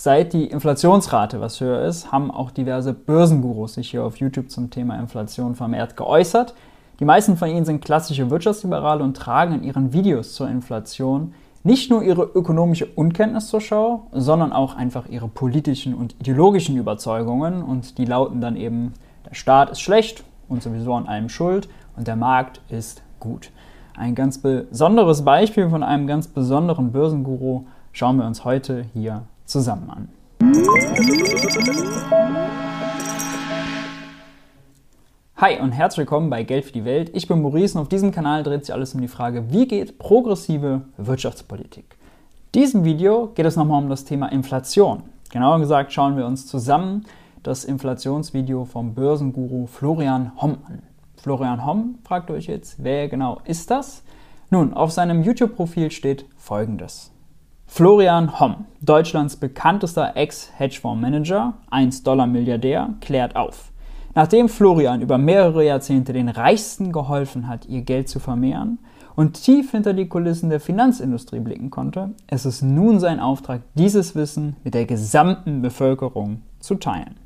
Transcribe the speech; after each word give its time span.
Seit 0.00 0.32
die 0.32 0.44
Inflationsrate 0.44 1.40
was 1.40 1.60
höher 1.60 1.84
ist, 1.84 2.12
haben 2.12 2.30
auch 2.30 2.52
diverse 2.52 2.92
Börsengurus 2.92 3.74
sich 3.74 3.90
hier 3.90 4.04
auf 4.04 4.18
YouTube 4.18 4.48
zum 4.48 4.70
Thema 4.70 4.96
Inflation 4.96 5.56
vermehrt 5.56 5.96
geäußert. 5.96 6.54
Die 7.00 7.04
meisten 7.04 7.36
von 7.36 7.48
ihnen 7.48 7.64
sind 7.64 7.84
klassische 7.84 8.30
Wirtschaftsliberale 8.30 9.02
und 9.02 9.16
tragen 9.16 9.54
in 9.54 9.64
ihren 9.64 9.92
Videos 9.92 10.34
zur 10.34 10.48
Inflation 10.48 11.34
nicht 11.64 11.90
nur 11.90 12.04
ihre 12.04 12.22
ökonomische 12.22 12.86
Unkenntnis 12.86 13.48
zur 13.48 13.60
Schau, 13.60 14.06
sondern 14.12 14.52
auch 14.52 14.76
einfach 14.76 15.08
ihre 15.08 15.26
politischen 15.26 15.94
und 15.94 16.14
ideologischen 16.20 16.76
Überzeugungen 16.76 17.64
und 17.64 17.98
die 17.98 18.04
lauten 18.04 18.40
dann 18.40 18.54
eben, 18.54 18.94
der 19.28 19.34
Staat 19.34 19.70
ist 19.70 19.80
schlecht 19.80 20.22
und 20.48 20.62
sowieso 20.62 20.94
an 20.94 21.08
allem 21.08 21.28
schuld 21.28 21.68
und 21.96 22.06
der 22.06 22.14
Markt 22.14 22.60
ist 22.68 23.02
gut. 23.18 23.50
Ein 23.96 24.14
ganz 24.14 24.38
besonderes 24.38 25.24
Beispiel 25.24 25.68
von 25.68 25.82
einem 25.82 26.06
ganz 26.06 26.28
besonderen 26.28 26.92
Börsenguru 26.92 27.64
schauen 27.90 28.16
wir 28.18 28.26
uns 28.26 28.44
heute 28.44 28.84
hier 28.94 29.24
zusammen 29.48 29.90
an. 29.90 30.08
Hi 35.36 35.60
und 35.60 35.72
herzlich 35.72 35.98
willkommen 35.98 36.30
bei 36.30 36.42
Geld 36.42 36.64
für 36.64 36.72
die 36.72 36.84
Welt. 36.84 37.10
Ich 37.14 37.28
bin 37.28 37.40
Maurice 37.42 37.76
und 37.76 37.82
auf 37.82 37.88
diesem 37.88 38.12
Kanal 38.12 38.42
dreht 38.42 38.66
sich 38.66 38.74
alles 38.74 38.94
um 38.94 39.00
die 39.00 39.08
Frage, 39.08 39.50
wie 39.50 39.66
geht 39.66 39.98
progressive 39.98 40.82
Wirtschaftspolitik? 40.96 41.96
In 42.52 42.62
diesem 42.62 42.84
Video 42.84 43.28
geht 43.34 43.46
es 43.46 43.56
nochmal 43.56 43.82
um 43.82 43.88
das 43.88 44.04
Thema 44.04 44.32
Inflation. 44.32 45.04
Genauer 45.30 45.60
gesagt 45.60 45.92
schauen 45.92 46.16
wir 46.16 46.26
uns 46.26 46.46
zusammen 46.46 47.06
das 47.42 47.64
Inflationsvideo 47.64 48.64
vom 48.64 48.94
Börsenguru 48.94 49.66
Florian 49.66 50.32
Homm 50.40 50.58
an. 50.66 50.82
Florian 51.16 51.64
Homm, 51.64 51.98
fragt 52.04 52.30
euch 52.30 52.46
jetzt, 52.46 52.82
wer 52.82 53.08
genau 53.08 53.40
ist 53.44 53.70
das? 53.70 54.02
Nun, 54.50 54.74
auf 54.74 54.92
seinem 54.92 55.22
YouTube-Profil 55.22 55.90
steht 55.90 56.26
folgendes. 56.36 57.12
Florian 57.70 58.40
Homm, 58.40 58.64
Deutschlands 58.80 59.36
bekanntester 59.36 60.16
Ex-Hedgefondsmanager, 60.16 61.52
1-Dollar-Milliardär, 61.70 62.94
klärt 63.00 63.36
auf. 63.36 63.70
Nachdem 64.14 64.48
Florian 64.48 65.02
über 65.02 65.18
mehrere 65.18 65.64
Jahrzehnte 65.64 66.14
den 66.14 66.30
Reichsten 66.30 66.92
geholfen 66.92 67.46
hat, 67.46 67.66
ihr 67.66 67.82
Geld 67.82 68.08
zu 68.08 68.20
vermehren 68.20 68.78
und 69.14 69.34
tief 69.34 69.70
hinter 69.70 69.92
die 69.92 70.08
Kulissen 70.08 70.48
der 70.48 70.60
Finanzindustrie 70.60 71.40
blicken 71.40 71.70
konnte, 71.70 72.14
ist 72.28 72.46
es 72.46 72.62
nun 72.62 72.98
sein 72.98 73.20
Auftrag, 73.20 73.60
dieses 73.74 74.16
Wissen 74.16 74.56
mit 74.64 74.72
der 74.74 74.86
gesamten 74.86 75.60
Bevölkerung 75.60 76.40
zu 76.58 76.76
teilen. 76.76 77.16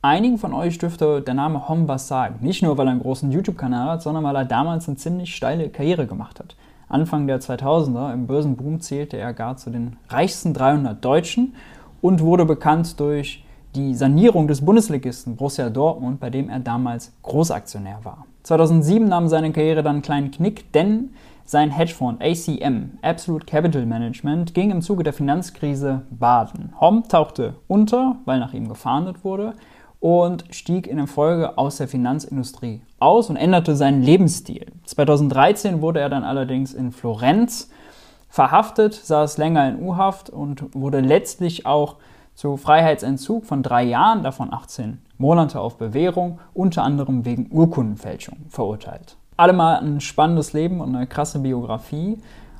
Einigen 0.00 0.38
von 0.38 0.54
euch 0.54 0.78
dürfte 0.78 1.20
der 1.20 1.34
Name 1.34 1.68
Hom 1.68 1.86
was 1.88 2.08
sagen. 2.08 2.38
Nicht 2.40 2.62
nur, 2.62 2.78
weil 2.78 2.86
er 2.86 2.92
einen 2.92 3.02
großen 3.02 3.30
YouTube-Kanal 3.30 3.90
hat, 3.90 4.02
sondern 4.02 4.24
weil 4.24 4.36
er 4.36 4.44
damals 4.44 4.88
eine 4.88 4.96
ziemlich 4.96 5.34
steile 5.34 5.68
Karriere 5.68 6.06
gemacht 6.06 6.38
hat. 6.38 6.56
Anfang 6.92 7.26
der 7.26 7.40
2000er 7.40 8.12
im 8.12 8.26
Börsenboom 8.26 8.80
zählte 8.80 9.16
er 9.16 9.32
gar 9.32 9.56
zu 9.56 9.70
den 9.70 9.96
reichsten 10.08 10.52
300 10.52 11.02
Deutschen 11.02 11.54
und 12.02 12.20
wurde 12.20 12.44
bekannt 12.44 13.00
durch 13.00 13.44
die 13.74 13.94
Sanierung 13.94 14.46
des 14.46 14.62
Bundesligisten 14.62 15.36
Borussia 15.36 15.70
Dortmund, 15.70 16.20
bei 16.20 16.28
dem 16.28 16.50
er 16.50 16.60
damals 16.60 17.12
Großaktionär 17.22 18.00
war. 18.02 18.26
2007 18.42 19.08
nahm 19.08 19.28
seine 19.28 19.52
Karriere 19.52 19.82
dann 19.82 19.96
einen 19.96 20.02
kleinen 20.02 20.30
Knick, 20.30 20.70
denn 20.72 21.10
sein 21.46 21.70
Hedgefonds 21.70 22.20
ACM, 22.22 22.98
Absolute 23.00 23.46
Capital 23.46 23.86
Management, 23.86 24.52
ging 24.52 24.70
im 24.70 24.82
Zuge 24.82 25.02
der 25.02 25.14
Finanzkrise 25.14 26.02
baden. 26.10 26.74
Hom 26.78 27.04
tauchte 27.08 27.54
unter, 27.68 28.16
weil 28.26 28.38
nach 28.38 28.52
ihm 28.52 28.68
gefahndet 28.68 29.24
wurde 29.24 29.54
und 30.02 30.44
stieg 30.50 30.88
in 30.88 30.96
der 30.96 31.06
Folge 31.06 31.56
aus 31.56 31.76
der 31.76 31.86
Finanzindustrie 31.86 32.82
aus 32.98 33.30
und 33.30 33.36
änderte 33.36 33.76
seinen 33.76 34.02
Lebensstil. 34.02 34.66
2013 34.84 35.80
wurde 35.80 36.00
er 36.00 36.08
dann 36.08 36.24
allerdings 36.24 36.74
in 36.74 36.90
Florenz 36.90 37.70
verhaftet, 38.28 38.94
saß 38.94 39.38
länger 39.38 39.68
in 39.68 39.80
U-Haft 39.80 40.28
und 40.28 40.74
wurde 40.74 40.98
letztlich 40.98 41.66
auch 41.66 41.96
zu 42.34 42.56
Freiheitsentzug 42.56 43.46
von 43.46 43.62
drei 43.62 43.84
Jahren, 43.84 44.24
davon 44.24 44.52
18 44.52 44.98
Monate 45.18 45.60
auf 45.60 45.78
Bewährung, 45.78 46.40
unter 46.52 46.82
anderem 46.82 47.24
wegen 47.24 47.46
Urkundenfälschung 47.52 48.38
verurteilt. 48.48 49.16
Allemal 49.36 49.76
ein 49.76 50.00
spannendes 50.00 50.52
Leben 50.52 50.80
und 50.80 50.96
eine 50.96 51.06
krasse 51.06 51.38
Biografie. 51.38 52.18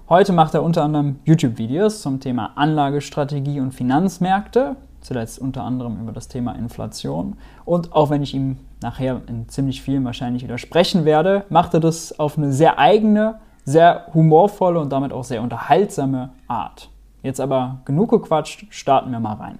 Heute 0.08 0.32
macht 0.32 0.54
er 0.54 0.62
unter 0.62 0.84
anderem 0.84 1.16
YouTube-Videos 1.24 2.02
zum 2.02 2.20
Thema 2.20 2.52
Anlagestrategie 2.54 3.58
und 3.58 3.72
Finanzmärkte 3.72 4.76
zuletzt 5.02 5.38
unter 5.38 5.64
anderem 5.64 6.00
über 6.00 6.12
das 6.12 6.28
Thema 6.28 6.52
Inflation. 6.52 7.36
Und 7.64 7.92
auch 7.92 8.10
wenn 8.10 8.22
ich 8.22 8.34
ihm 8.34 8.58
nachher 8.80 9.20
in 9.26 9.48
ziemlich 9.48 9.82
vielen 9.82 10.04
wahrscheinlich 10.04 10.42
widersprechen 10.42 11.04
werde, 11.04 11.44
macht 11.48 11.74
er 11.74 11.80
das 11.80 12.18
auf 12.18 12.38
eine 12.38 12.52
sehr 12.52 12.78
eigene, 12.78 13.40
sehr 13.64 14.06
humorvolle 14.14 14.80
und 14.80 14.90
damit 14.90 15.12
auch 15.12 15.24
sehr 15.24 15.42
unterhaltsame 15.42 16.30
Art. 16.48 16.88
Jetzt 17.22 17.40
aber 17.40 17.80
genug 17.84 18.10
gequatscht, 18.10 18.66
starten 18.70 19.12
wir 19.12 19.20
mal 19.20 19.34
rein. 19.34 19.58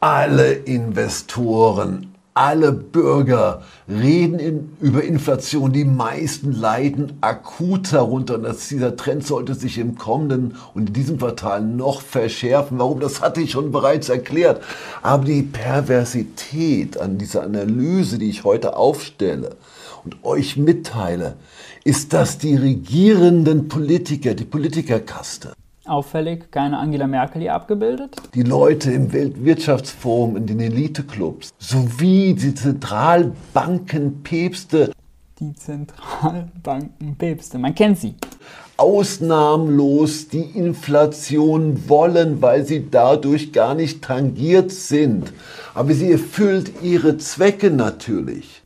Alle 0.00 0.52
Investoren, 0.52 2.14
alle 2.38 2.70
Bürger 2.70 3.62
reden 3.88 4.38
in, 4.38 4.70
über 4.80 5.02
Inflation. 5.02 5.72
Die 5.72 5.84
meisten 5.84 6.52
leiden 6.52 7.14
akut 7.20 7.92
darunter. 7.92 8.36
Und 8.36 8.44
das, 8.44 8.68
dieser 8.68 8.94
Trend 8.94 9.26
sollte 9.26 9.56
sich 9.56 9.76
im 9.76 9.98
kommenden 9.98 10.54
und 10.72 10.86
in 10.86 10.92
diesem 10.92 11.18
Quartal 11.18 11.62
noch 11.62 12.00
verschärfen. 12.00 12.78
Warum? 12.78 13.00
Das 13.00 13.20
hatte 13.20 13.40
ich 13.40 13.50
schon 13.50 13.72
bereits 13.72 14.08
erklärt. 14.08 14.62
Aber 15.02 15.24
die 15.24 15.42
Perversität 15.42 16.96
an 17.00 17.18
dieser 17.18 17.42
Analyse, 17.42 18.18
die 18.18 18.30
ich 18.30 18.44
heute 18.44 18.76
aufstelle 18.76 19.56
und 20.04 20.24
euch 20.24 20.56
mitteile, 20.56 21.34
ist, 21.82 22.12
dass 22.12 22.38
die 22.38 22.54
regierenden 22.54 23.66
Politiker, 23.66 24.34
die 24.34 24.44
Politikerkaste, 24.44 25.54
auffällig 25.88 26.50
keine 26.50 26.78
Angela 26.78 27.06
Merkel 27.06 27.42
hier 27.42 27.54
abgebildet. 27.54 28.16
Die 28.34 28.42
Leute 28.42 28.90
im 28.92 29.12
Weltwirtschaftsforum, 29.12 30.36
in 30.36 30.46
den 30.46 30.60
Eliteclubs, 30.60 31.50
sowie 31.58 32.34
die 32.34 32.54
Zentralbankenpäpste. 32.54 34.92
Die 35.40 35.54
Zentralbankenpäpste, 35.54 37.58
man 37.58 37.74
kennt 37.74 37.98
sie. 37.98 38.14
Ausnahmlos 38.76 40.28
die 40.28 40.42
Inflation 40.42 41.88
wollen, 41.88 42.42
weil 42.42 42.64
sie 42.64 42.88
dadurch 42.90 43.52
gar 43.52 43.74
nicht 43.74 44.02
tangiert 44.02 44.70
sind. 44.70 45.32
Aber 45.74 45.94
sie 45.94 46.12
erfüllt 46.12 46.82
ihre 46.82 47.16
Zwecke 47.18 47.70
natürlich. 47.70 48.62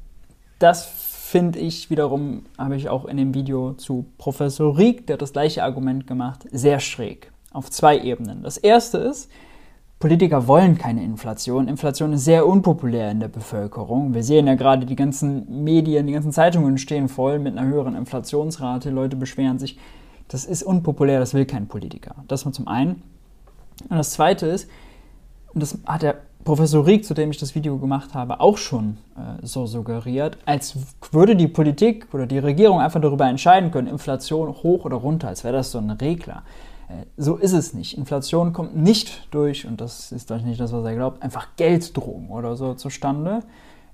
Das 0.59 1.02
finde 1.33 1.59
ich 1.61 1.89
wiederum, 1.89 2.43
habe 2.59 2.77
ich 2.77 2.91
auch 2.91 3.07
in 3.07 3.17
dem 3.17 3.33
Video 3.33 3.73
zu 3.73 4.05
Professor 4.19 4.77
Rieck, 4.77 5.07
der 5.07 5.15
hat 5.15 5.23
das 5.23 5.33
gleiche 5.33 5.65
Argument 5.65 6.07
gemacht, 6.07 6.47
sehr 6.53 6.79
schräg. 6.79 7.33
Auf 7.53 7.71
zwei 7.71 7.99
Ebenen. 7.99 8.43
Das 8.43 8.59
erste 8.59 8.99
ist, 8.99 9.31
Politiker 9.99 10.47
wollen 10.47 10.77
keine 10.77 11.03
Inflation. 11.03 11.69
Inflation 11.69 12.13
ist 12.13 12.27
sehr 12.27 12.47
unpopulär 12.47 13.11
in 13.11 13.21
der 13.21 13.29
Bevölkerung. 13.29 14.13
Wir 14.13 14.23
sehen 14.23 14.47
ja 14.47 14.57
gerade, 14.57 14.85
die 14.85 14.95
ganzen 14.95 15.65
Medien, 15.65 16.07
die 16.07 16.13
ganzen 16.13 16.33
Zeitungen 16.33 16.77
stehen 16.77 17.09
voll 17.09 17.39
mit 17.39 17.57
einer 17.57 17.67
höheren 17.67 17.97
Inflationsrate. 17.97 18.91
Leute 18.91 19.17
beschweren 19.17 19.59
sich. 19.59 19.79
Das 20.29 20.45
ist 20.45 20.63
unpopulär, 20.63 21.19
das 21.19 21.33
will 21.33 21.47
kein 21.47 21.67
Politiker. 21.67 22.15
Das 22.29 22.45
mal 22.45 22.53
zum 22.53 22.69
einen. 22.69 23.03
Und 23.89 23.97
das 23.97 24.11
zweite 24.11 24.47
ist, 24.49 24.69
und 25.55 25.63
das 25.63 25.79
hat 25.87 26.03
der 26.03 26.17
Professor 26.45 26.85
Rieck, 26.85 27.05
zu 27.05 27.15
dem 27.15 27.31
ich 27.31 27.39
das 27.39 27.55
Video 27.55 27.79
gemacht 27.79 28.15
habe, 28.15 28.41
auch 28.41 28.57
schon 28.57 28.99
äh, 29.17 29.47
so 29.47 29.67
suggeriert, 29.67 30.39
als 30.45 30.77
würde 31.13 31.37
die 31.37 31.47
Politik 31.47 32.09
oder 32.13 32.27
die 32.27 32.39
Regierung 32.39 32.81
einfach 32.81 33.01
darüber 33.01 33.27
entscheiden 33.27 33.71
können, 33.71 33.87
Inflation 33.87 34.49
hoch 34.49 34.85
oder 34.85 34.97
runter, 34.97 35.29
als 35.29 35.45
wäre 35.45 35.55
das 35.55 35.71
so 35.71 35.79
ein 35.79 35.91
Regler. 35.91 36.43
Äh, 36.89 37.05
so 37.17 37.37
ist 37.37 37.53
es 37.53 37.75
nicht. 37.75 37.97
Inflation 37.97 38.53
kommt 38.53 38.77
nicht 38.77 39.29
durch, 39.31 39.67
und 39.67 39.81
das 39.81 40.11
ist 40.11 40.33
doch 40.33 40.43
nicht 40.43 40.61
das, 40.61 40.73
was 40.73 40.85
er 40.85 40.97
glaubt, 40.97 41.23
einfach 41.23 41.47
Gelddrogen 41.57 42.31
oder 42.31 42.57
so 42.57 42.75
zustande. 42.75 43.41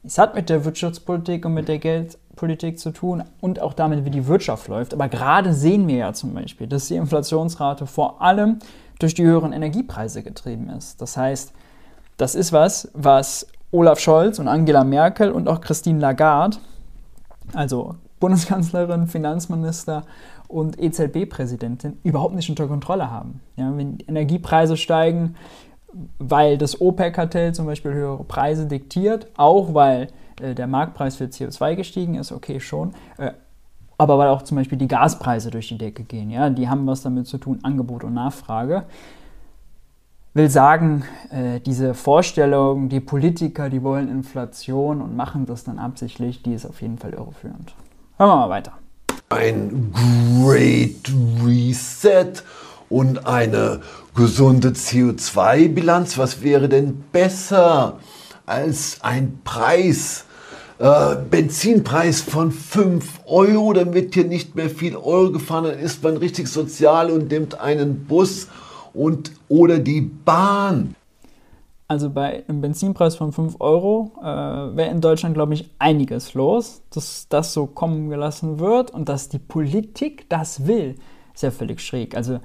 Es 0.02 0.16
hat 0.16 0.34
mit 0.34 0.48
der 0.48 0.64
Wirtschaftspolitik 0.64 1.44
und 1.44 1.52
mit 1.52 1.68
der 1.68 1.78
Geldpolitik 1.78 2.78
zu 2.78 2.92
tun 2.92 3.24
und 3.40 3.60
auch 3.60 3.74
damit, 3.74 4.06
wie 4.06 4.10
die 4.10 4.26
Wirtschaft 4.26 4.68
läuft. 4.68 4.94
Aber 4.94 5.08
gerade 5.08 5.52
sehen 5.52 5.86
wir 5.86 5.96
ja 5.96 6.12
zum 6.14 6.32
Beispiel, 6.32 6.66
dass 6.66 6.88
die 6.88 6.96
Inflationsrate 6.96 7.86
vor 7.86 8.22
allem 8.22 8.60
durch 9.00 9.12
die 9.12 9.24
höheren 9.24 9.52
Energiepreise 9.52 10.22
getrieben 10.22 10.70
ist. 10.70 11.02
Das 11.02 11.16
heißt, 11.16 11.52
das 12.18 12.34
ist 12.34 12.52
was, 12.52 12.90
was 12.92 13.46
Olaf 13.70 14.00
Scholz 14.00 14.38
und 14.38 14.48
Angela 14.48 14.84
Merkel 14.84 15.30
und 15.30 15.48
auch 15.48 15.60
Christine 15.60 16.00
Lagarde, 16.00 16.58
also 17.54 17.94
Bundeskanzlerin, 18.20 19.06
Finanzminister 19.06 20.04
und 20.48 20.78
EZB-Präsidentin, 20.78 21.98
überhaupt 22.02 22.34
nicht 22.34 22.50
unter 22.50 22.66
Kontrolle 22.66 23.10
haben. 23.10 23.40
Ja, 23.56 23.74
wenn 23.76 23.98
Energiepreise 24.06 24.76
steigen, 24.76 25.36
weil 26.18 26.58
das 26.58 26.80
OPEC-Kartell 26.80 27.54
zum 27.54 27.66
Beispiel 27.66 27.92
höhere 27.92 28.24
Preise 28.24 28.66
diktiert, 28.66 29.28
auch 29.36 29.72
weil 29.72 30.08
äh, 30.40 30.54
der 30.54 30.66
Marktpreis 30.66 31.16
für 31.16 31.24
CO2 31.24 31.76
gestiegen 31.76 32.14
ist, 32.16 32.32
okay 32.32 32.60
schon, 32.60 32.94
äh, 33.18 33.32
aber 33.96 34.18
weil 34.18 34.28
auch 34.28 34.42
zum 34.42 34.56
Beispiel 34.56 34.78
die 34.78 34.88
Gaspreise 34.88 35.50
durch 35.50 35.68
die 35.68 35.78
Decke 35.78 36.04
gehen. 36.04 36.30
Ja, 36.30 36.50
die 36.50 36.68
haben 36.68 36.86
was 36.86 37.02
damit 37.02 37.26
zu 37.26 37.38
tun, 37.38 37.60
Angebot 37.62 38.04
und 38.04 38.14
Nachfrage 38.14 38.84
will 40.34 40.50
sagen, 40.50 41.04
äh, 41.30 41.60
diese 41.60 41.94
Vorstellung, 41.94 42.88
die 42.88 43.00
Politiker, 43.00 43.70
die 43.70 43.82
wollen 43.82 44.08
Inflation 44.08 45.00
und 45.00 45.16
machen 45.16 45.46
das 45.46 45.64
dann 45.64 45.78
absichtlich, 45.78 46.42
die 46.42 46.54
ist 46.54 46.66
auf 46.66 46.80
jeden 46.80 46.98
Fall 46.98 47.12
irreführend. 47.12 47.74
Hören 48.16 48.30
wir 48.30 48.36
mal 48.36 48.50
weiter. 48.50 48.72
Ein 49.30 49.92
Great 50.42 51.12
Reset 51.44 52.42
und 52.88 53.26
eine 53.26 53.80
gesunde 54.14 54.70
CO2-Bilanz. 54.70 56.18
Was 56.18 56.42
wäre 56.42 56.68
denn 56.68 57.04
besser 57.12 57.98
als 58.46 58.98
ein 59.02 59.40
Preis? 59.44 60.24
Äh, 60.78 61.16
Benzinpreis 61.28 62.20
von 62.20 62.52
5 62.52 63.20
Euro, 63.26 63.74
wird 63.92 64.14
hier 64.14 64.24
nicht 64.24 64.54
mehr 64.54 64.70
viel 64.70 64.96
Euro 64.96 65.32
gefahren, 65.32 65.64
ist 65.64 66.04
man 66.04 66.16
richtig 66.16 66.46
sozial 66.48 67.10
und 67.10 67.32
nimmt 67.32 67.58
einen 67.60 68.04
Bus 68.04 68.46
und 68.98 69.32
oder 69.48 69.78
die 69.78 70.00
Bahn. 70.00 70.94
Also 71.86 72.10
bei 72.10 72.44
einem 72.46 72.60
Benzinpreis 72.60 73.16
von 73.16 73.32
5 73.32 73.56
Euro 73.60 74.12
äh, 74.20 74.24
wäre 74.24 74.90
in 74.90 75.00
Deutschland, 75.00 75.34
glaube 75.34 75.54
ich, 75.54 75.70
einiges 75.78 76.34
los, 76.34 76.82
dass 76.90 77.28
das 77.30 77.54
so 77.54 77.66
kommen 77.66 78.10
gelassen 78.10 78.58
wird 78.58 78.90
und 78.90 79.08
dass 79.08 79.30
die 79.30 79.38
Politik 79.38 80.28
das 80.28 80.66
will, 80.66 80.96
ist 81.32 81.42
ja 81.42 81.50
völlig 81.50 81.80
schräg. 81.80 82.14
Also 82.14 82.40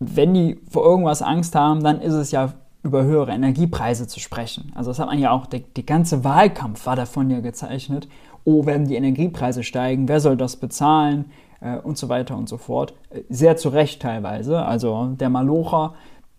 wenn 0.00 0.34
die 0.34 0.58
vor 0.68 0.84
irgendwas 0.84 1.22
Angst 1.22 1.54
haben, 1.54 1.84
dann 1.84 2.00
ist 2.00 2.14
es 2.14 2.32
ja 2.32 2.54
über 2.82 3.04
höhere 3.04 3.32
Energiepreise 3.32 4.08
zu 4.08 4.18
sprechen. 4.18 4.72
Also 4.74 4.90
das 4.90 4.98
hat 4.98 5.06
man 5.06 5.18
ja 5.18 5.30
auch, 5.30 5.46
der, 5.46 5.60
der 5.60 5.84
ganze 5.84 6.24
Wahlkampf 6.24 6.86
war 6.86 6.96
davon 6.96 7.30
ja 7.30 7.40
gezeichnet. 7.40 8.08
Oh, 8.44 8.66
werden 8.66 8.88
die 8.88 8.96
Energiepreise 8.96 9.62
steigen, 9.62 10.08
wer 10.08 10.20
soll 10.20 10.36
das 10.36 10.56
bezahlen 10.56 11.26
äh, 11.60 11.76
und 11.78 11.98
so 11.98 12.08
weiter 12.08 12.36
und 12.36 12.48
so 12.48 12.56
fort. 12.56 12.94
Sehr 13.28 13.56
zu 13.56 13.68
Recht 13.68 14.02
teilweise. 14.02 14.64
Also 14.64 15.14
der 15.18 15.28
Malocher, 15.28 15.94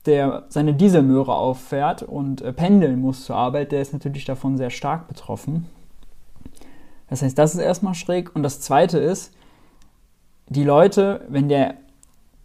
der 0.05 0.45
seine 0.49 0.73
Dieselmöhre 0.73 1.35
auffährt 1.35 2.03
und 2.03 2.41
äh, 2.41 2.53
pendeln 2.53 3.01
muss 3.01 3.25
zur 3.25 3.35
Arbeit, 3.35 3.71
der 3.71 3.81
ist 3.81 3.93
natürlich 3.93 4.25
davon 4.25 4.57
sehr 4.57 4.69
stark 4.69 5.07
betroffen. 5.07 5.67
Das 7.09 7.21
heißt, 7.21 7.37
das 7.37 7.53
ist 7.53 7.61
erstmal 7.61 7.93
schräg. 7.93 8.35
Und 8.35 8.43
das 8.43 8.61
Zweite 8.61 8.97
ist, 8.97 9.33
die 10.49 10.63
Leute, 10.63 11.25
wenn, 11.29 11.49
der, 11.49 11.75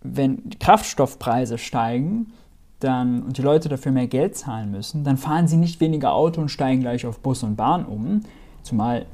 wenn 0.02 0.50
Kraftstoffpreise 0.58 1.58
steigen 1.58 2.32
dann, 2.80 3.22
und 3.22 3.38
die 3.38 3.42
Leute 3.42 3.68
dafür 3.68 3.92
mehr 3.92 4.08
Geld 4.08 4.36
zahlen 4.36 4.70
müssen, 4.70 5.04
dann 5.04 5.16
fahren 5.16 5.46
sie 5.46 5.56
nicht 5.56 5.80
weniger 5.80 6.12
Auto 6.12 6.40
und 6.40 6.48
steigen 6.48 6.80
gleich 6.80 7.06
auf 7.06 7.20
Bus 7.20 7.42
und 7.42 7.56
Bahn 7.56 7.84
um. 7.84 8.22
Zumal 8.62 9.06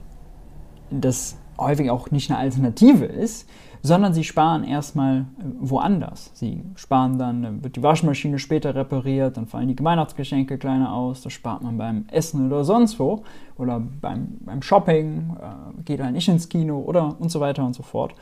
das 0.91 1.37
häufig 1.59 1.91
auch 1.91 2.11
nicht 2.11 2.31
eine 2.31 2.39
Alternative 2.39 3.05
ist, 3.05 3.49
sondern 3.83 4.13
sie 4.13 4.25
sparen 4.25 4.65
erstmal 4.65 5.21
äh, 5.21 5.25
woanders. 5.61 6.31
Sie 6.35 6.65
sparen 6.75 7.19
dann, 7.19 7.43
dann 7.43 7.63
wird 7.63 7.77
die 7.77 7.83
Waschmaschine 7.83 8.39
später 8.39 8.75
repariert, 8.75 9.37
dann 9.37 9.47
fallen 9.47 9.69
die 9.69 9.85
Weihnachtsgeschenke 9.85 10.59
kleiner 10.59 10.93
aus, 10.93 11.23
das 11.23 11.33
spart 11.33 11.63
man 11.63 11.79
beim 11.79 12.07
Essen 12.11 12.47
oder 12.47 12.65
sonst 12.65 12.99
wo 12.99 13.25
oder 13.57 13.81
beim, 13.81 14.39
beim 14.41 14.63
Shopping, 14.63 15.37
äh, 15.41 15.83
geht 15.83 16.01
halt 16.01 16.15
nicht 16.15 16.29
ins 16.29 16.49
Kino 16.49 16.81
oder 16.81 17.17
und 17.21 17.31
so 17.31 17.41
weiter 17.41 17.65
und 17.65 17.75
so 17.75 17.83
fort. 17.83 18.15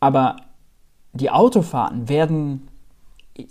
Aber 0.00 0.36
die 1.12 1.30
Autofahrten 1.30 2.08
werden 2.08 2.68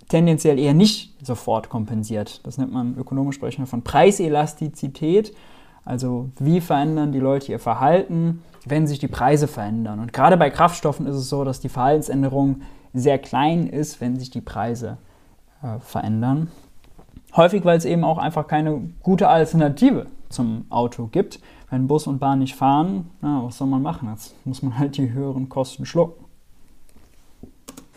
tendenziell 0.08 0.58
eher 0.58 0.74
nicht 0.74 1.14
sofort 1.24 1.68
kompensiert. 1.68 2.44
Das 2.44 2.58
nennt 2.58 2.72
man 2.72 2.96
ökonomisch 2.96 3.36
sprechen 3.36 3.66
von 3.66 3.82
Preiselastizität. 3.82 5.34
Also 5.86 6.28
wie 6.38 6.60
verändern 6.60 7.12
die 7.12 7.20
Leute 7.20 7.52
ihr 7.52 7.60
Verhalten, 7.60 8.42
wenn 8.66 8.86
sich 8.88 8.98
die 8.98 9.08
Preise 9.08 9.48
verändern. 9.48 10.00
Und 10.00 10.12
gerade 10.12 10.36
bei 10.36 10.50
Kraftstoffen 10.50 11.06
ist 11.06 11.16
es 11.16 11.30
so, 11.30 11.44
dass 11.44 11.60
die 11.60 11.68
Verhaltensänderung 11.68 12.62
sehr 12.92 13.18
klein 13.18 13.68
ist, 13.68 14.00
wenn 14.00 14.18
sich 14.18 14.30
die 14.30 14.40
Preise 14.40 14.96
äh, 15.62 15.78
verändern. 15.78 16.50
Häufig, 17.36 17.64
weil 17.64 17.78
es 17.78 17.84
eben 17.84 18.02
auch 18.02 18.18
einfach 18.18 18.48
keine 18.48 18.90
gute 19.02 19.28
Alternative 19.28 20.06
zum 20.28 20.64
Auto 20.70 21.06
gibt. 21.06 21.38
Wenn 21.70 21.86
Bus 21.86 22.08
und 22.08 22.18
Bahn 22.18 22.40
nicht 22.40 22.56
fahren, 22.56 23.10
na, 23.20 23.44
was 23.44 23.58
soll 23.58 23.68
man 23.68 23.82
machen? 23.82 24.08
Jetzt 24.10 24.34
muss 24.44 24.62
man 24.62 24.76
halt 24.78 24.96
die 24.96 25.12
höheren 25.12 25.48
Kosten 25.48 25.86
schlucken. 25.86 26.24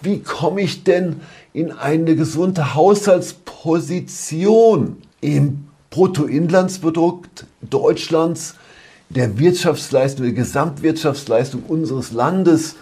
Wie 0.01 0.19
komme 0.19 0.61
ich 0.61 0.83
denn 0.83 1.21
in 1.53 1.71
eine 1.71 2.15
gesunde 2.15 2.75
Haushaltsposition 2.75 4.97
im 5.21 5.69
Bruttoinlandsprodukt 5.89 7.47
Deutschlands 7.61 8.55
der 9.09 9.39
Wirtschaftsleistung, 9.39 10.25
der 10.25 10.33
Gesamtwirtschaftsleistung 10.33 11.63
unseres 11.63 12.11
Landes. 12.11 12.75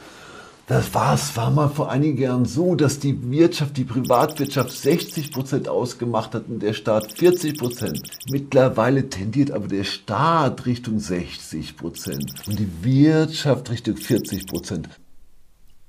Das 0.68 0.94
war, 0.94 1.14
es 1.14 1.38
war 1.38 1.50
mal 1.50 1.70
vor 1.70 1.90
einigen 1.90 2.18
Jahren 2.18 2.44
so, 2.44 2.76
dass 2.76 3.00
die 3.00 3.32
Wirtschaft, 3.32 3.78
die 3.78 3.86
Privatwirtschaft 3.86 4.72
60 4.72 5.32
Prozent 5.32 5.70
ausgemacht 5.70 6.36
hat 6.36 6.50
und 6.50 6.62
der 6.62 6.74
Staat 6.74 7.14
40 7.14 7.58
Prozent. 7.58 8.02
Mittlerweile 8.30 9.10
tendiert 9.10 9.52
aber 9.52 9.70
der 9.70 9.86
Staat 9.86 10.66
Richtung 10.66 11.00
60 11.00 11.78
Prozent 11.78 12.34
und 12.48 12.60
die 12.60 12.70
Wirtschaft 12.82 13.70
Richtung 13.70 13.96
40 13.96 14.46
Prozent. 14.46 14.90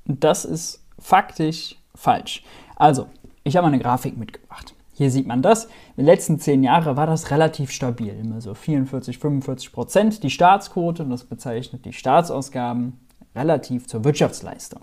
Das 0.04 0.44
ist 0.44 0.80
faktisch 1.00 1.74
falsch. 1.96 2.44
Also, 2.76 3.08
ich 3.42 3.56
habe 3.56 3.66
eine 3.66 3.80
Grafik 3.80 4.16
mitgebracht. 4.16 4.74
Hier 4.98 5.12
sieht 5.12 5.28
man 5.28 5.42
das. 5.42 5.66
In 5.66 5.98
den 5.98 6.06
letzten 6.06 6.40
zehn 6.40 6.64
Jahren 6.64 6.96
war 6.96 7.06
das 7.06 7.30
relativ 7.30 7.70
stabil, 7.70 8.12
immer 8.20 8.40
so 8.40 8.52
44, 8.52 9.18
45 9.18 9.70
Prozent 9.70 10.22
die 10.24 10.28
Staatsquote 10.28 11.04
und 11.04 11.10
das 11.10 11.22
bezeichnet 11.22 11.84
die 11.84 11.92
Staatsausgaben 11.92 12.94
relativ 13.36 13.86
zur 13.86 14.02
Wirtschaftsleistung. 14.02 14.80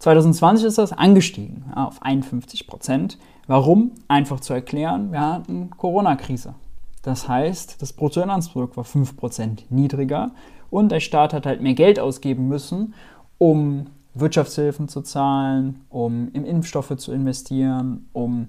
2020 0.00 0.66
ist 0.66 0.78
das 0.78 0.92
angestiegen 0.92 1.72
auf 1.72 2.02
51 2.02 2.66
Prozent. 2.66 3.16
Warum? 3.46 3.92
Einfach 4.08 4.40
zu 4.40 4.54
erklären, 4.54 5.12
wir 5.12 5.20
hatten 5.20 5.70
Corona-Krise. 5.70 6.56
Das 7.02 7.28
heißt, 7.28 7.80
das 7.80 7.92
Bruttoinlandsprodukt 7.92 8.76
war 8.76 8.82
5 8.82 9.16
Prozent 9.16 9.70
niedriger 9.70 10.32
und 10.68 10.90
der 10.90 10.98
Staat 10.98 11.32
hat 11.32 11.46
halt 11.46 11.62
mehr 11.62 11.74
Geld 11.74 12.00
ausgeben 12.00 12.48
müssen, 12.48 12.94
um 13.38 13.86
Wirtschaftshilfen 14.14 14.88
zu 14.88 15.02
zahlen, 15.02 15.84
um 15.90 16.28
in 16.32 16.44
Impfstoffe 16.44 16.96
zu 16.96 17.12
investieren, 17.12 18.08
um 18.12 18.48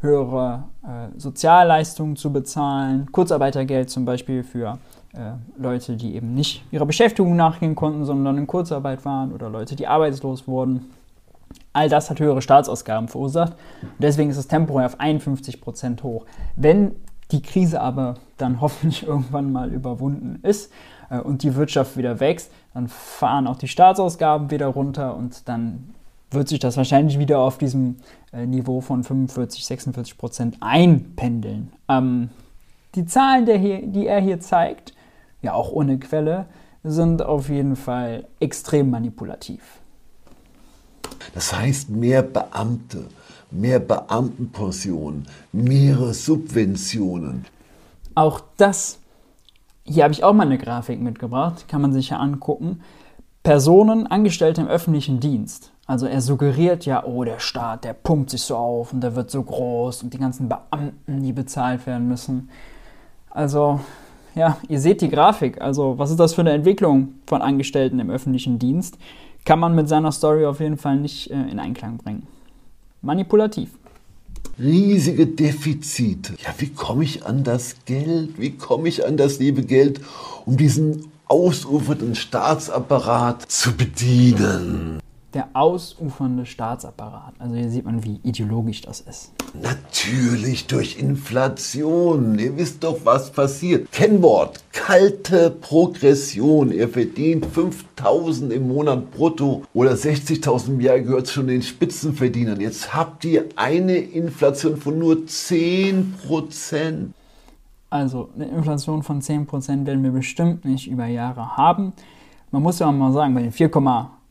höhere 0.00 0.64
äh, 0.82 1.18
Sozialleistungen 1.18 2.16
zu 2.16 2.32
bezahlen, 2.32 3.10
Kurzarbeitergeld 3.12 3.90
zum 3.90 4.04
Beispiel 4.04 4.44
für 4.44 4.78
äh, 5.14 5.32
Leute, 5.56 5.96
die 5.96 6.14
eben 6.14 6.34
nicht 6.34 6.64
ihrer 6.70 6.86
Beschäftigung 6.86 7.36
nachgehen 7.36 7.74
konnten, 7.74 8.04
sondern 8.04 8.36
in 8.36 8.46
Kurzarbeit 8.46 9.04
waren 9.04 9.32
oder 9.32 9.48
Leute, 9.48 9.76
die 9.76 9.86
arbeitslos 9.86 10.46
wurden. 10.46 10.90
All 11.72 11.88
das 11.88 12.10
hat 12.10 12.20
höhere 12.20 12.42
Staatsausgaben 12.42 13.08
verursacht 13.08 13.52
und 13.82 13.90
deswegen 13.98 14.30
ist 14.30 14.36
das 14.36 14.48
temporär 14.48 14.86
auf 14.86 15.00
51 15.00 15.60
Prozent 15.60 16.02
hoch. 16.02 16.26
Wenn 16.56 16.96
die 17.30 17.42
Krise 17.42 17.80
aber 17.80 18.14
dann 18.36 18.60
hoffentlich 18.60 19.06
irgendwann 19.06 19.52
mal 19.52 19.72
überwunden 19.72 20.40
ist 20.42 20.72
äh, 21.10 21.18
und 21.18 21.42
die 21.42 21.54
Wirtschaft 21.54 21.96
wieder 21.96 22.20
wächst, 22.20 22.50
dann 22.74 22.88
fahren 22.88 23.46
auch 23.46 23.56
die 23.56 23.68
Staatsausgaben 23.68 24.50
wieder 24.50 24.66
runter 24.66 25.16
und 25.16 25.48
dann 25.48 25.94
wird 26.36 26.48
sich 26.48 26.60
das 26.60 26.76
wahrscheinlich 26.76 27.18
wieder 27.18 27.40
auf 27.40 27.58
diesem 27.58 27.96
äh, 28.32 28.46
Niveau 28.46 28.80
von 28.80 29.02
45, 29.02 29.66
46 29.66 30.16
Prozent 30.16 30.56
einpendeln. 30.60 31.72
Ähm, 31.88 32.30
die 32.94 33.06
Zahlen, 33.06 33.46
hier, 33.46 33.86
die 33.86 34.06
er 34.06 34.20
hier 34.20 34.40
zeigt, 34.40 34.94
ja 35.42 35.52
auch 35.52 35.70
ohne 35.72 35.98
Quelle, 35.98 36.46
sind 36.84 37.22
auf 37.22 37.48
jeden 37.48 37.76
Fall 37.76 38.26
extrem 38.40 38.90
manipulativ. 38.90 39.80
Das 41.34 41.54
heißt, 41.54 41.90
mehr 41.90 42.22
Beamte, 42.22 43.06
mehr 43.50 43.80
Beamtenpensionen, 43.80 45.26
mehrere 45.52 46.14
Subventionen. 46.14 47.44
Auch 48.14 48.40
das, 48.56 48.98
hier 49.84 50.04
habe 50.04 50.12
ich 50.12 50.24
auch 50.24 50.32
mal 50.32 50.46
eine 50.46 50.58
Grafik 50.58 51.00
mitgebracht, 51.00 51.66
kann 51.68 51.82
man 51.82 51.92
sich 51.92 52.10
ja 52.10 52.18
angucken. 52.18 52.80
Personen, 53.42 54.06
Angestellte 54.06 54.62
im 54.62 54.68
öffentlichen 54.68 55.20
Dienst 55.20 55.72
also 55.86 56.06
er 56.06 56.20
suggeriert 56.20 56.84
ja, 56.84 57.04
oh, 57.04 57.22
der 57.22 57.38
Staat, 57.38 57.84
der 57.84 57.92
pumpt 57.92 58.30
sich 58.30 58.42
so 58.42 58.56
auf 58.56 58.92
und 58.92 59.02
der 59.02 59.14
wird 59.14 59.30
so 59.30 59.42
groß 59.42 60.02
und 60.02 60.12
die 60.12 60.18
ganzen 60.18 60.48
Beamten, 60.48 61.22
die 61.22 61.32
bezahlt 61.32 61.86
werden 61.86 62.08
müssen. 62.08 62.48
Also, 63.30 63.80
ja, 64.34 64.56
ihr 64.68 64.80
seht 64.80 65.00
die 65.00 65.08
Grafik. 65.08 65.60
Also, 65.60 65.96
was 65.96 66.10
ist 66.10 66.18
das 66.18 66.34
für 66.34 66.40
eine 66.40 66.52
Entwicklung 66.52 67.14
von 67.26 67.40
Angestellten 67.40 68.00
im 68.00 68.10
öffentlichen 68.10 68.58
Dienst? 68.58 68.98
Kann 69.44 69.60
man 69.60 69.76
mit 69.76 69.88
seiner 69.88 70.10
Story 70.10 70.44
auf 70.44 70.58
jeden 70.58 70.76
Fall 70.76 70.96
nicht 70.96 71.30
äh, 71.30 71.34
in 71.34 71.60
Einklang 71.60 71.98
bringen. 71.98 72.26
Manipulativ. 73.00 73.70
Riesige 74.58 75.26
Defizite. 75.26 76.34
Ja, 76.44 76.52
wie 76.58 76.70
komme 76.70 77.04
ich 77.04 77.24
an 77.24 77.44
das 77.44 77.76
Geld? 77.84 78.40
Wie 78.40 78.50
komme 78.50 78.88
ich 78.88 79.06
an 79.06 79.16
das 79.16 79.38
liebe 79.38 79.62
Geld, 79.62 80.00
um 80.46 80.56
diesen 80.56 81.12
ausufernden 81.28 82.16
Staatsapparat 82.16 83.42
zu 83.50 83.72
bedienen? 83.76 85.00
Der 85.36 85.48
ausufernde 85.52 86.46
Staatsapparat. 86.46 87.34
Also 87.38 87.56
hier 87.56 87.68
sieht 87.68 87.84
man, 87.84 88.02
wie 88.02 88.20
ideologisch 88.22 88.80
das 88.80 89.00
ist. 89.02 89.32
Natürlich 89.62 90.66
durch 90.66 90.98
Inflation. 90.98 92.38
Ihr 92.38 92.56
wisst 92.56 92.82
doch, 92.82 93.00
was 93.04 93.30
passiert. 93.30 93.92
Kennwort, 93.92 94.64
kalte 94.72 95.50
Progression. 95.50 96.72
Ihr 96.72 96.88
verdient 96.88 97.44
5000 97.44 98.50
im 98.50 98.68
Monat 98.68 99.10
brutto 99.10 99.64
oder 99.74 99.92
60.000 99.92 100.68
im 100.68 100.80
Jahr 100.80 101.00
gehört 101.00 101.28
schon 101.28 101.48
den 101.48 101.60
Spitzenverdienern. 101.60 102.58
Jetzt 102.58 102.94
habt 102.94 103.22
ihr 103.26 103.44
eine 103.56 103.98
Inflation 103.98 104.78
von 104.78 104.98
nur 104.98 105.16
10%. 105.16 107.08
Also 107.90 108.30
eine 108.34 108.46
Inflation 108.46 109.02
von 109.02 109.20
10% 109.20 109.84
werden 109.84 110.02
wir 110.02 110.12
bestimmt 110.12 110.64
nicht 110.64 110.90
über 110.90 111.04
Jahre 111.04 111.58
haben. 111.58 111.92
Man 112.50 112.62
muss 112.62 112.78
ja 112.78 112.86
auch 112.86 112.92
mal 112.92 113.12
sagen, 113.12 113.34
bei 113.34 113.42
den 113.42 113.52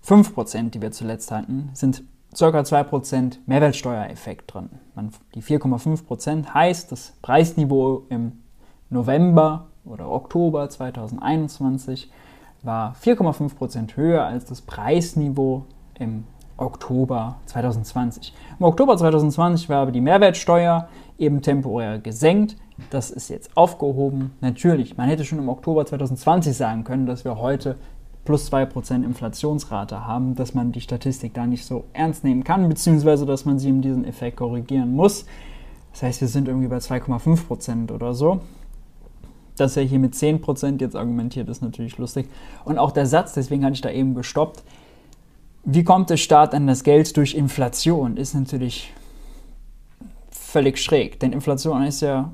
4,5%, 0.05 0.69
die 0.69 0.81
wir 0.81 0.91
zuletzt 0.91 1.31
hatten, 1.31 1.69
sind 1.73 2.03
ca. 2.37 2.47
2% 2.47 3.37
Mehrwertsteuereffekt 3.45 4.53
drin. 4.53 4.69
Die 5.33 5.41
4,5% 5.41 6.53
heißt, 6.53 6.91
das 6.91 7.13
Preisniveau 7.21 8.03
im 8.09 8.33
November 8.89 9.67
oder 9.85 10.09
Oktober 10.11 10.69
2021 10.69 12.11
war 12.61 12.95
4,5% 13.01 13.95
höher 13.95 14.25
als 14.25 14.45
das 14.45 14.61
Preisniveau 14.61 15.65
im 15.99 16.25
Oktober 16.57 17.37
2020. 17.45 18.33
Im 18.59 18.65
Oktober 18.65 18.97
2020 18.97 19.69
war 19.69 19.81
aber 19.81 19.91
die 19.91 20.01
Mehrwertsteuer 20.01 20.87
eben 21.17 21.41
temporär 21.41 21.99
gesenkt. 21.99 22.57
Das 22.89 23.11
ist 23.11 23.29
jetzt 23.29 23.55
aufgehoben. 23.55 24.33
Natürlich, 24.41 24.97
man 24.97 25.07
hätte 25.07 25.25
schon 25.25 25.39
im 25.39 25.49
Oktober 25.49 25.85
2020 25.85 26.55
sagen 26.55 26.83
können, 26.83 27.05
dass 27.05 27.23
wir 27.23 27.39
heute 27.39 27.77
plus 28.25 28.51
2% 28.51 29.03
Inflationsrate 29.03 30.05
haben, 30.05 30.35
dass 30.35 30.53
man 30.53 30.71
die 30.71 30.81
Statistik 30.81 31.33
da 31.33 31.45
nicht 31.45 31.63
so 31.63 31.85
ernst 31.93 32.23
nehmen 32.23 32.43
kann, 32.43 32.67
beziehungsweise 32.67 33.25
dass 33.25 33.45
man 33.45 33.59
sie 33.59 33.71
um 33.71 33.81
diesen 33.81 34.03
Effekt 34.03 34.37
korrigieren 34.37 34.93
muss. 34.95 35.25
Das 35.93 36.03
heißt, 36.03 36.21
wir 36.21 36.27
sind 36.27 36.47
irgendwie 36.47 36.67
bei 36.67 36.77
2,5% 36.77 37.91
oder 37.91 38.13
so. 38.13 38.41
Dass 39.55 39.77
er 39.77 39.83
hier 39.83 39.99
mit 39.99 40.13
10% 40.13 40.81
jetzt 40.81 40.97
argumentiert, 40.97 41.47
ist 41.47 41.61
natürlich 41.61 41.97
lustig. 41.97 42.27
Und 42.65 42.77
auch 42.77 42.91
der 42.91 43.05
Satz, 43.05 43.33
deswegen 43.33 43.63
hatte 43.63 43.75
ich 43.75 43.81
da 43.81 43.89
eben 43.89 44.13
gestoppt, 44.13 44.63
wie 45.63 45.83
kommt 45.83 46.09
der 46.09 46.17
Staat 46.17 46.53
an 46.53 46.67
das 46.67 46.83
Geld 46.83 47.15
durch 47.15 47.33
Inflation, 47.33 48.17
ist 48.17 48.33
natürlich 48.33 48.93
völlig 50.29 50.77
schräg. 50.77 51.19
Denn 51.19 51.31
Inflation 51.31 51.83
ist 51.83 52.01
ja 52.01 52.33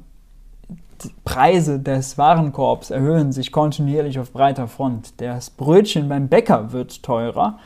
Preise 1.23 1.79
des 1.79 2.17
Warenkorbs 2.17 2.91
erhöhen 2.91 3.31
sich 3.31 3.51
kontinuierlich 3.51 4.19
auf 4.19 4.31
breiter 4.31 4.67
Front. 4.67 5.19
Das 5.21 5.49
Brötchen 5.49 6.09
beim 6.09 6.27
Bäcker 6.27 6.71
wird 6.71 7.03
teurer. 7.03 7.59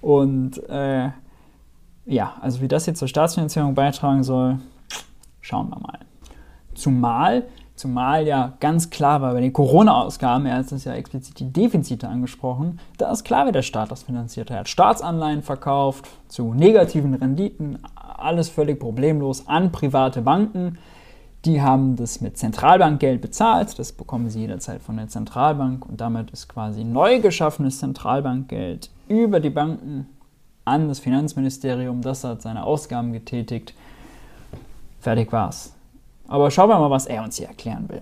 Und 0.00 0.58
äh, 0.68 1.10
ja, 2.06 2.34
also 2.40 2.60
wie 2.60 2.68
das 2.68 2.86
jetzt 2.86 2.98
zur 2.98 3.08
Staatsfinanzierung 3.08 3.74
beitragen 3.74 4.22
soll, 4.22 4.58
schauen 5.40 5.70
wir 5.70 5.78
mal. 5.78 5.98
Zumal, 6.74 7.44
zumal 7.74 8.26
ja 8.26 8.52
ganz 8.60 8.90
klar 8.90 9.22
war 9.22 9.32
bei 9.32 9.40
den 9.40 9.52
Corona-Ausgaben, 9.52 10.46
er 10.46 10.56
hat 10.56 10.72
es 10.72 10.84
ja 10.84 10.92
explizit 10.94 11.38
die 11.38 11.52
Defizite 11.52 12.08
angesprochen, 12.08 12.80
da 12.98 13.10
ist 13.10 13.24
klar, 13.24 13.46
wie 13.46 13.52
der 13.52 13.62
Staat 13.62 13.90
das 13.90 14.02
finanziert. 14.02 14.50
Er 14.50 14.60
hat 14.60 14.68
Staatsanleihen 14.68 15.42
verkauft 15.42 16.08
zu 16.28 16.52
negativen 16.52 17.14
Renditen, 17.14 17.78
alles 17.94 18.48
völlig 18.48 18.80
problemlos 18.80 19.48
an 19.48 19.72
private 19.72 20.22
Banken. 20.22 20.78
Die 21.44 21.60
haben 21.60 21.96
das 21.96 22.22
mit 22.22 22.38
Zentralbankgeld 22.38 23.20
bezahlt, 23.20 23.78
das 23.78 23.92
bekommen 23.92 24.30
sie 24.30 24.40
jederzeit 24.40 24.80
von 24.80 24.96
der 24.96 25.08
Zentralbank 25.08 25.86
und 25.86 26.00
damit 26.00 26.30
ist 26.30 26.48
quasi 26.48 26.84
neu 26.84 27.20
geschaffenes 27.20 27.80
Zentralbankgeld 27.80 28.88
über 29.08 29.40
die 29.40 29.50
Banken 29.50 30.06
an 30.64 30.88
das 30.88 31.00
Finanzministerium, 31.00 32.00
das 32.00 32.24
hat 32.24 32.40
seine 32.40 32.64
Ausgaben 32.64 33.12
getätigt. 33.12 33.74
Fertig 35.00 35.30
war's. 35.32 35.74
Aber 36.28 36.50
schauen 36.50 36.70
wir 36.70 36.78
mal, 36.78 36.90
was 36.90 37.04
er 37.04 37.22
uns 37.22 37.36
hier 37.36 37.48
erklären 37.48 37.90
will. 37.90 38.00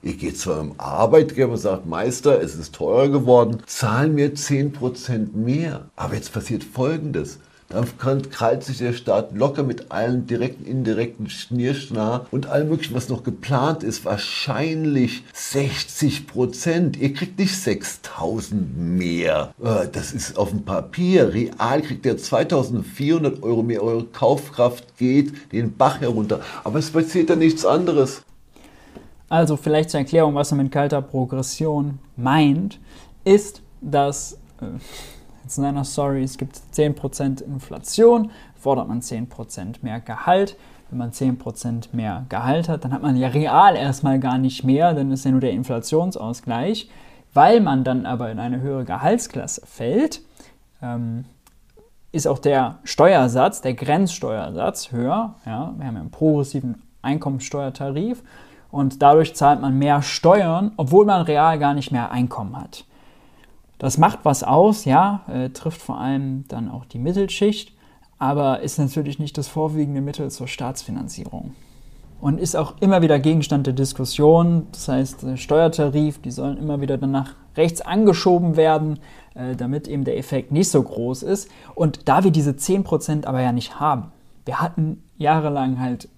Ich 0.00 0.18
gehe 0.18 0.32
zu 0.32 0.52
einem 0.52 0.72
Arbeitgeber 0.78 1.52
und 1.52 1.58
sage, 1.58 1.82
Meister, 1.84 2.40
es 2.40 2.54
ist 2.54 2.74
teurer 2.74 3.08
geworden, 3.08 3.58
zahlen 3.66 4.14
mir 4.14 4.32
10% 4.34 5.34
mehr. 5.34 5.90
Aber 5.96 6.14
jetzt 6.14 6.32
passiert 6.32 6.64
Folgendes. 6.64 7.38
Dann 7.70 7.86
kann, 7.98 8.30
krallt 8.30 8.64
sich 8.64 8.78
der 8.78 8.94
Staat 8.94 9.34
locker 9.36 9.62
mit 9.62 9.92
allen 9.92 10.26
direkten, 10.26 10.64
indirekten 10.64 11.28
Schnierschnar 11.28 12.26
und 12.30 12.46
allem 12.46 12.70
möglichen, 12.70 12.94
was 12.94 13.10
noch 13.10 13.24
geplant 13.24 13.82
ist, 13.82 14.06
wahrscheinlich 14.06 15.22
60 15.34 16.26
Prozent. 16.26 16.96
Ihr 16.96 17.12
kriegt 17.12 17.38
nicht 17.38 17.54
6000 17.54 18.78
mehr. 18.78 19.52
Äh, 19.62 19.86
das 19.92 20.12
ist 20.12 20.38
auf 20.38 20.48
dem 20.48 20.62
Papier. 20.62 21.34
Real 21.34 21.82
kriegt 21.82 22.06
ihr 22.06 22.16
2400 22.16 23.42
Euro 23.42 23.62
mehr. 23.62 23.82
Eure 23.82 24.04
Kaufkraft 24.04 24.96
geht 24.96 25.52
den 25.52 25.76
Bach 25.76 26.00
herunter. 26.00 26.40
Aber 26.64 26.78
es 26.78 26.90
passiert 26.90 27.28
ja 27.28 27.36
nichts 27.36 27.66
anderes. 27.66 28.22
Also 29.28 29.58
vielleicht 29.58 29.90
zur 29.90 30.00
Erklärung, 30.00 30.34
was 30.34 30.52
er 30.52 30.56
mit 30.56 30.72
kalter 30.72 31.02
Progression 31.02 31.98
meint, 32.16 32.80
ist, 33.24 33.60
dass... 33.82 34.38
Äh, 34.62 34.78
Jetzt 35.48 35.56
in 35.56 35.64
einer 35.64 35.84
Story, 35.84 36.22
es 36.22 36.36
gibt 36.36 36.60
10% 36.74 37.42
Inflation, 37.42 38.30
fordert 38.54 38.86
man 38.86 39.00
10% 39.00 39.76
mehr 39.80 39.98
Gehalt. 39.98 40.58
Wenn 40.90 40.98
man 40.98 41.10
10% 41.10 41.84
mehr 41.92 42.26
Gehalt 42.28 42.68
hat, 42.68 42.84
dann 42.84 42.92
hat 42.92 43.00
man 43.00 43.16
ja 43.16 43.28
real 43.28 43.74
erstmal 43.74 44.20
gar 44.20 44.36
nicht 44.36 44.62
mehr, 44.62 44.92
dann 44.92 45.10
ist 45.10 45.24
ja 45.24 45.30
nur 45.30 45.40
der 45.40 45.52
Inflationsausgleich. 45.52 46.90
Weil 47.32 47.62
man 47.62 47.82
dann 47.82 48.04
aber 48.04 48.30
in 48.30 48.40
eine 48.40 48.60
höhere 48.60 48.84
Gehaltsklasse 48.84 49.62
fällt, 49.64 50.20
ähm, 50.82 51.24
ist 52.12 52.28
auch 52.28 52.40
der 52.40 52.80
Steuersatz, 52.84 53.62
der 53.62 53.72
Grenzsteuersatz 53.72 54.92
höher. 54.92 55.36
Ja? 55.46 55.72
Wir 55.78 55.86
haben 55.86 55.94
ja 55.94 56.00
einen 56.02 56.10
progressiven 56.10 56.82
Einkommensteuertarif 57.00 58.22
und 58.70 59.00
dadurch 59.00 59.34
zahlt 59.34 59.62
man 59.62 59.78
mehr 59.78 60.02
Steuern, 60.02 60.72
obwohl 60.76 61.06
man 61.06 61.22
real 61.22 61.58
gar 61.58 61.72
nicht 61.72 61.90
mehr 61.90 62.10
Einkommen 62.10 62.54
hat. 62.54 62.84
Das 63.78 63.96
macht 63.96 64.20
was 64.24 64.42
aus, 64.42 64.84
ja, 64.84 65.22
äh, 65.28 65.50
trifft 65.50 65.80
vor 65.80 65.98
allem 65.98 66.44
dann 66.48 66.68
auch 66.68 66.84
die 66.84 66.98
Mittelschicht, 66.98 67.72
aber 68.18 68.60
ist 68.60 68.78
natürlich 68.78 69.18
nicht 69.18 69.38
das 69.38 69.46
vorwiegende 69.46 70.00
Mittel 70.00 70.30
zur 70.30 70.48
Staatsfinanzierung. 70.48 71.54
Und 72.20 72.40
ist 72.40 72.56
auch 72.56 72.74
immer 72.80 73.00
wieder 73.00 73.20
Gegenstand 73.20 73.68
der 73.68 73.74
Diskussion. 73.74 74.66
Das 74.72 74.88
heißt, 74.88 75.22
der 75.22 75.36
Steuertarif, 75.36 76.20
die 76.20 76.32
sollen 76.32 76.58
immer 76.58 76.80
wieder 76.80 76.98
dann 76.98 77.12
nach 77.12 77.34
rechts 77.56 77.80
angeschoben 77.80 78.56
werden, 78.56 78.98
äh, 79.34 79.54
damit 79.54 79.86
eben 79.86 80.02
der 80.02 80.18
Effekt 80.18 80.50
nicht 80.50 80.68
so 80.68 80.82
groß 80.82 81.22
ist. 81.22 81.48
Und 81.76 82.08
da 82.08 82.24
wir 82.24 82.32
diese 82.32 82.56
10% 82.56 83.24
aber 83.24 83.40
ja 83.40 83.52
nicht 83.52 83.78
haben, 83.78 84.10
wir 84.44 84.60
hatten 84.60 85.04
jahrelang 85.16 85.78
halt 85.78 86.08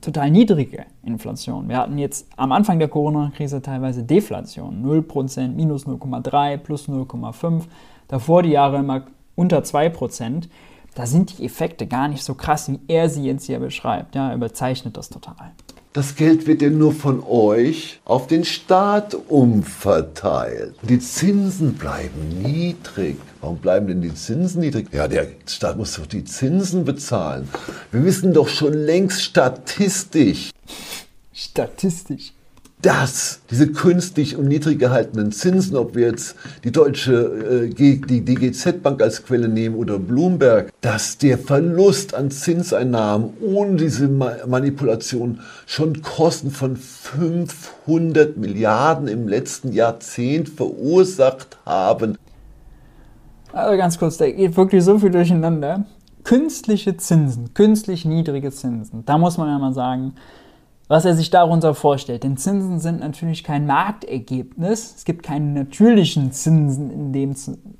total 0.00 0.30
niedrige 0.30 0.86
Inflation. 1.02 1.68
Wir 1.68 1.78
hatten 1.78 1.98
jetzt 1.98 2.26
am 2.36 2.52
Anfang 2.52 2.78
der 2.78 2.88
Corona-Krise 2.88 3.62
teilweise 3.62 4.02
Deflation, 4.02 4.84
0%, 4.84 5.48
minus 5.48 5.86
0,3, 5.86 6.56
plus 6.56 6.88
0,5. 6.88 7.62
Davor 8.08 8.42
die 8.42 8.50
Jahre 8.50 8.78
immer 8.78 9.02
unter 9.36 9.60
2%. 9.60 10.48
Da 10.94 11.06
sind 11.06 11.38
die 11.38 11.44
Effekte 11.44 11.86
gar 11.86 12.08
nicht 12.08 12.24
so 12.24 12.34
krass, 12.34 12.70
wie 12.70 12.80
er 12.88 13.08
sie 13.08 13.24
jetzt 13.24 13.46
hier 13.46 13.60
beschreibt. 13.60 14.14
Ja, 14.14 14.30
er 14.30 14.34
überzeichnet 14.34 14.96
das 14.96 15.08
total. 15.08 15.52
Das 15.92 16.14
Geld 16.14 16.46
wird 16.46 16.62
ja 16.62 16.70
nur 16.70 16.92
von 16.92 17.20
euch 17.20 18.00
auf 18.04 18.28
den 18.28 18.44
Staat 18.44 19.16
umverteilt. 19.28 20.76
Die 20.82 21.00
Zinsen 21.00 21.74
bleiben 21.74 22.28
niedrig. 22.42 23.16
Warum 23.40 23.58
bleiben 23.58 23.88
denn 23.88 24.00
die 24.00 24.14
Zinsen 24.14 24.60
niedrig? 24.60 24.86
Ja, 24.92 25.08
der 25.08 25.26
Staat 25.46 25.76
muss 25.76 25.96
doch 25.96 26.06
die 26.06 26.22
Zinsen 26.22 26.84
bezahlen. 26.84 27.48
Wir 27.90 28.04
wissen 28.04 28.32
doch 28.32 28.46
schon 28.46 28.72
längst 28.72 29.20
statistisch. 29.20 30.50
Statistisch 31.32 32.34
dass 32.82 33.40
diese 33.50 33.72
künstlich 33.72 34.36
und 34.36 34.48
niedrig 34.48 34.78
gehaltenen 34.78 35.32
Zinsen, 35.32 35.76
ob 35.76 35.94
wir 35.94 36.06
jetzt 36.08 36.36
die 36.64 36.72
deutsche, 36.72 37.68
äh, 37.68 37.74
die 37.74 38.24
DGZ-Bank 38.24 39.02
als 39.02 39.24
Quelle 39.24 39.48
nehmen 39.48 39.76
oder 39.76 39.98
Bloomberg, 39.98 40.72
dass 40.80 41.18
der 41.18 41.36
Verlust 41.38 42.14
an 42.14 42.30
Zinseinnahmen 42.30 43.30
ohne 43.40 43.76
diese 43.76 44.08
Manipulation 44.08 45.40
schon 45.66 46.00
Kosten 46.00 46.50
von 46.50 46.76
500 46.76 48.36
Milliarden 48.36 49.08
im 49.08 49.28
letzten 49.28 49.72
Jahrzehnt 49.72 50.48
verursacht 50.48 51.58
haben. 51.66 52.16
Also 53.52 53.76
ganz 53.76 53.98
kurz, 53.98 54.16
da 54.16 54.30
geht 54.30 54.56
wirklich 54.56 54.84
so 54.84 54.98
viel 54.98 55.10
durcheinander. 55.10 55.84
Künstliche 56.22 56.96
Zinsen, 56.96 57.52
künstlich 57.54 58.04
niedrige 58.04 58.52
Zinsen, 58.52 59.04
da 59.04 59.18
muss 59.18 59.38
man 59.38 59.48
ja 59.48 59.58
mal 59.58 59.72
sagen, 59.72 60.14
was 60.90 61.04
er 61.04 61.14
sich 61.14 61.30
darunter 61.30 61.72
vorstellt. 61.72 62.24
Denn 62.24 62.36
Zinsen 62.36 62.80
sind 62.80 62.98
natürlich 62.98 63.44
kein 63.44 63.64
Marktergebnis. 63.64 64.96
Es 64.96 65.04
gibt 65.04 65.22
keine 65.22 65.46
natürlichen 65.46 66.32
Zinsen 66.32 66.90
in 66.90 67.12
dem 67.12 67.36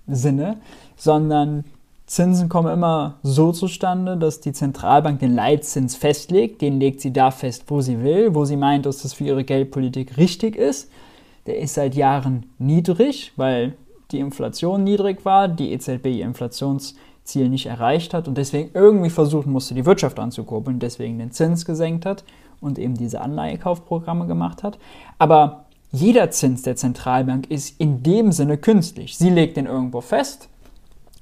Sinne, 0.07 0.59
sondern 0.95 1.65
Zinsen 2.07 2.49
kommen 2.49 2.73
immer 2.73 3.19
so 3.25 3.51
zustande, 3.51 4.17
dass 4.17 4.41
die 4.41 4.53
Zentralbank 4.53 5.19
den 5.19 5.35
Leitzins 5.35 5.97
festlegt. 5.97 6.63
Den 6.63 6.79
legt 6.79 7.01
sie 7.01 7.13
da 7.13 7.33
fest, 7.33 7.65
wo 7.67 7.81
sie 7.81 8.01
will, 8.01 8.37
wo 8.37 8.45
sie 8.45 8.57
meint, 8.57 8.87
dass 8.87 9.03
das 9.03 9.13
für 9.13 9.25
ihre 9.25 9.43
Geldpolitik 9.43 10.17
richtig 10.17 10.55
ist. 10.55 10.89
Der 11.47 11.59
ist 11.59 11.75
seit 11.75 11.97
Jahren 11.97 12.47
niedrig, 12.59 13.33
weil 13.35 13.75
die 14.13 14.21
Inflation 14.21 14.85
niedrig 14.85 15.25
war, 15.25 15.49
die 15.49 15.73
EZB 15.73 16.07
ihr 16.07 16.27
Inflations 16.27 16.95
Ziel 17.25 17.49
nicht 17.49 17.67
erreicht 17.67 18.15
hat 18.15 18.29
und 18.29 18.39
deswegen 18.39 18.71
irgendwie 18.73 19.11
versuchen 19.11 19.53
musste, 19.53 19.75
die 19.75 19.85
Wirtschaft 19.85 20.19
anzukurbeln, 20.21 20.79
deswegen 20.79 21.19
den 21.19 21.33
Zins 21.33 21.65
gesenkt 21.65 22.07
hat 22.07 22.23
und 22.61 22.79
eben 22.79 22.95
diese 22.95 23.21
Anleihekaufprogramme 23.21 24.27
gemacht 24.27 24.63
hat. 24.63 24.79
Aber 25.19 25.65
jeder 25.93 26.31
Zins 26.31 26.63
der 26.63 26.77
Zentralbank 26.77 27.51
ist 27.51 27.81
in 27.81 28.03
dem 28.03 28.33
Sinne 28.33 28.59
künstlich. 28.59 29.17
Sie 29.17 29.31
legt 29.31 29.57
den 29.57 29.67
irgendwo 29.67 30.01
fest 30.01 30.49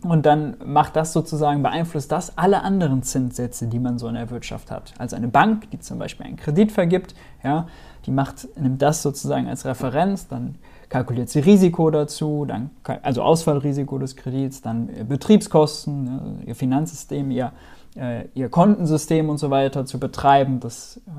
und 0.03 0.27
dann 0.27 0.57
macht 0.65 0.95
das 0.95 1.13
sozusagen, 1.13 1.63
beeinflusst 1.63 2.13
das 2.13 2.37
alle 2.39 2.63
anderen 2.63 3.03
Zinssätze, 3.03 3.67
die 3.67 3.79
man 3.79 3.99
so 3.99 4.09
in 4.09 4.15
der 4.15 4.31
Wirtschaft 4.31 4.71
hat. 4.71 4.93
Also 4.99 5.17
eine 5.17 5.29
Bank, 5.29 5.71
die 5.71 5.81
zum 5.81 5.99
Beispiel 5.99 6.27
einen 6.27 6.37
Kredit 6.37 6.71
vergibt, 6.71 7.15
ja, 7.43 7.67
die 8.07 8.11
macht, 8.11 8.49
nimmt 8.57 8.81
das 8.81 9.03
sozusagen 9.03 9.49
als 9.49 9.65
Referenz, 9.65 10.29
dann 10.29 10.57
kalkuliert 10.89 11.29
sie 11.29 11.41
Risiko 11.41 11.91
dazu, 11.91 12.45
dann, 12.47 12.71
also 13.03 13.23
Ausfallrisiko 13.23 13.99
des 13.99 14.17
Kredits, 14.17 14.63
dann 14.63 14.89
Betriebskosten, 15.09 16.05
ne, 16.05 16.21
ihr 16.47 16.55
Finanzsystem, 16.55 17.31
ihr, 17.31 17.53
äh, 17.99 18.29
ihr 18.35 18.49
Kontensystem 18.49 19.29
und 19.29 19.39
so 19.39 19.51
weiter 19.51 19.87
zu 19.87 19.99
betreiben. 19.99 20.61
Das 20.61 21.01
äh, 21.07 21.11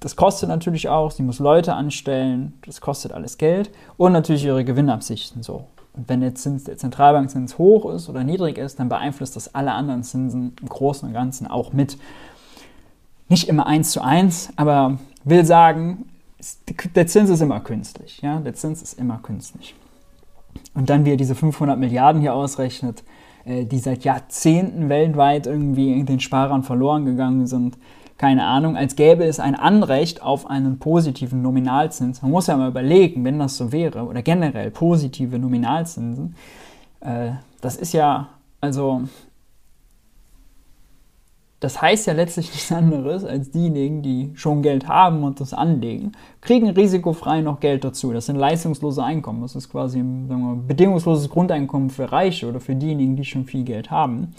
das 0.00 0.16
kostet 0.16 0.48
natürlich 0.48 0.88
auch, 0.88 1.10
sie 1.10 1.22
muss 1.22 1.38
Leute 1.38 1.74
anstellen, 1.74 2.54
das 2.64 2.80
kostet 2.80 3.12
alles 3.12 3.36
Geld 3.36 3.70
und 3.98 4.12
natürlich 4.12 4.44
ihre 4.44 4.64
Gewinnabsichten 4.64 5.42
so. 5.42 5.66
Und 5.92 6.08
wenn 6.08 6.22
der 6.22 6.34
Zins 6.34 6.64
der 6.64 6.78
Zentralbankzins 6.78 7.58
hoch 7.58 7.92
ist 7.92 8.08
oder 8.08 8.24
niedrig 8.24 8.56
ist, 8.56 8.80
dann 8.80 8.88
beeinflusst 8.88 9.36
das 9.36 9.54
alle 9.54 9.72
anderen 9.72 10.02
Zinsen 10.02 10.56
im 10.60 10.68
Großen 10.68 11.06
und 11.06 11.12
Ganzen 11.12 11.46
auch 11.46 11.74
mit. 11.74 11.98
Nicht 13.28 13.48
immer 13.48 13.66
eins 13.66 13.90
zu 13.90 14.00
eins, 14.00 14.50
aber 14.56 14.98
will 15.24 15.44
sagen, 15.44 16.08
der 16.94 17.06
Zins 17.06 17.28
ist 17.28 17.42
immer 17.42 17.60
künstlich. 17.60 18.22
Ja? 18.22 18.40
Der 18.40 18.54
Zins 18.54 18.80
ist 18.80 18.98
immer 18.98 19.18
künstlich. 19.18 19.74
Und 20.74 20.88
dann, 20.88 21.04
wie 21.04 21.10
er 21.10 21.16
diese 21.18 21.34
500 21.34 21.78
Milliarden 21.78 22.22
hier 22.22 22.34
ausrechnet, 22.34 23.04
die 23.46 23.78
seit 23.78 24.04
Jahrzehnten 24.04 24.88
weltweit 24.88 25.46
irgendwie 25.46 26.02
den 26.04 26.20
Sparern 26.20 26.62
verloren 26.62 27.04
gegangen 27.04 27.46
sind, 27.46 27.78
keine 28.20 28.44
Ahnung, 28.44 28.76
als 28.76 28.96
gäbe 28.96 29.24
es 29.24 29.40
ein 29.40 29.54
Anrecht 29.54 30.20
auf 30.20 30.50
einen 30.50 30.78
positiven 30.78 31.40
Nominalzins. 31.40 32.20
Man 32.20 32.30
muss 32.30 32.48
ja 32.48 32.56
mal 32.58 32.68
überlegen, 32.68 33.24
wenn 33.24 33.38
das 33.38 33.56
so 33.56 33.72
wäre, 33.72 34.04
oder 34.04 34.20
generell 34.20 34.70
positive 34.70 35.38
Nominalzinsen, 35.38 36.34
äh, 37.00 37.30
das 37.62 37.76
ist 37.76 37.94
ja, 37.94 38.28
also, 38.60 39.04
das 41.60 41.82
heißt 41.82 42.06
ja 42.06 42.14
letztlich 42.14 42.50
nichts 42.52 42.72
anderes, 42.72 43.22
als 43.24 43.50
diejenigen, 43.50 44.02
die 44.02 44.32
schon 44.34 44.62
Geld 44.62 44.88
haben 44.88 45.22
und 45.22 45.40
das 45.40 45.52
anlegen, 45.52 46.12
kriegen 46.40 46.70
risikofrei 46.70 47.42
noch 47.42 47.60
Geld 47.60 47.84
dazu. 47.84 48.12
Das 48.12 48.26
sind 48.26 48.36
leistungslose 48.36 49.04
Einkommen. 49.04 49.42
Das 49.42 49.54
ist 49.54 49.70
quasi 49.70 49.98
ein 49.98 50.28
wir, 50.28 50.62
bedingungsloses 50.66 51.28
Grundeinkommen 51.28 51.90
für 51.90 52.10
Reiche 52.10 52.48
oder 52.48 52.60
für 52.60 52.74
diejenigen, 52.74 53.14
die 53.14 53.26
schon 53.26 53.44
viel 53.44 53.64
Geld 53.64 53.90
haben. 53.90 54.34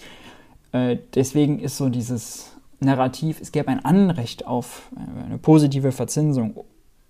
Äh, 0.71 0.97
deswegen 1.13 1.59
ist 1.59 1.77
so 1.77 1.89
dieses 1.89 2.53
Narrativ, 2.79 3.39
es 3.39 3.51
gäbe 3.51 3.67
ein 3.67 3.85
Anrecht 3.85 4.47
auf 4.47 4.89
äh, 4.95 5.25
eine 5.25 5.37
positive 5.37 5.91
Verzinsung, 5.91 6.55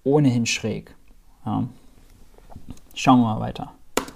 ohnehin 0.03 0.45
schräg. 0.45 0.93
Ja. 1.45 1.69
Schauen 2.93 3.21
wir 3.21 3.35
mal 3.35 3.39
weiter. 3.39 3.71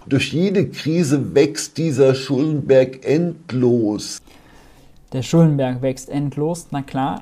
Durch 0.07 0.33
jede 0.33 0.67
Krise 0.69 1.33
wächst 1.33 1.77
dieser 1.77 2.13
Schuldenberg 2.13 3.05
endlos. 3.05 4.21
Der 5.13 5.21
Schuldenberg 5.21 5.81
wächst 5.81 6.09
endlos, 6.09 6.67
na 6.71 6.81
klar. 6.81 7.21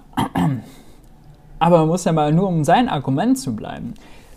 Aber 1.60 1.80
man 1.80 1.88
muss 1.88 2.06
ja 2.06 2.12
mal 2.12 2.34
nur 2.34 2.48
um 2.48 2.64
sein 2.64 2.90
Argument 2.90 3.38
zu 3.38 3.56
bleiben. 3.56 3.94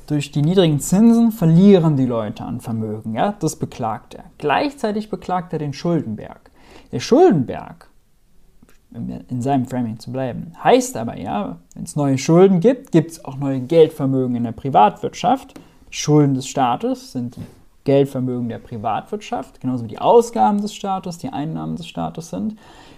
Durch 0.06 0.30
die 0.30 0.42
niedrigen 0.42 0.78
Zinsen 0.78 1.32
verlieren 1.32 1.96
die 1.96 2.06
Leute 2.06 2.44
an 2.44 2.60
Vermögen. 2.60 3.14
Ja? 3.14 3.34
Das 3.40 3.56
beklagt 3.56 4.14
er. 4.14 4.24
Gleichzeitig 4.38 5.10
beklagt 5.10 5.52
er 5.52 5.58
den 5.58 5.72
Schuldenberg. 5.72 6.50
Der 6.92 7.00
Schuldenberg 7.00 7.88
in 9.28 9.42
seinem 9.42 9.66
Framing 9.66 9.98
zu 9.98 10.12
bleiben. 10.12 10.52
Heißt 10.62 10.96
aber 10.96 11.18
ja, 11.18 11.56
wenn 11.74 11.84
es 11.84 11.96
neue 11.96 12.18
Schulden 12.18 12.60
gibt, 12.60 12.92
gibt 12.92 13.10
es 13.10 13.24
auch 13.24 13.36
neue 13.36 13.60
Geldvermögen 13.60 14.36
in 14.36 14.44
der 14.44 14.52
Privatwirtschaft. 14.52 15.54
Die 15.90 15.96
Schulden 15.96 16.34
des 16.34 16.46
Staates 16.46 17.12
sind 17.12 17.36
die 17.36 17.42
Geldvermögen 17.84 18.48
der 18.48 18.58
Privatwirtschaft, 18.58 19.60
genauso 19.60 19.84
wie 19.84 19.88
die 19.88 19.98
Ausgaben 19.98 20.60
des 20.60 20.74
Staates, 20.74 21.18
die 21.18 21.30
Einnahmen 21.30 21.76
des 21.76 21.86
Staates 21.86 22.30
sind. 22.30 22.56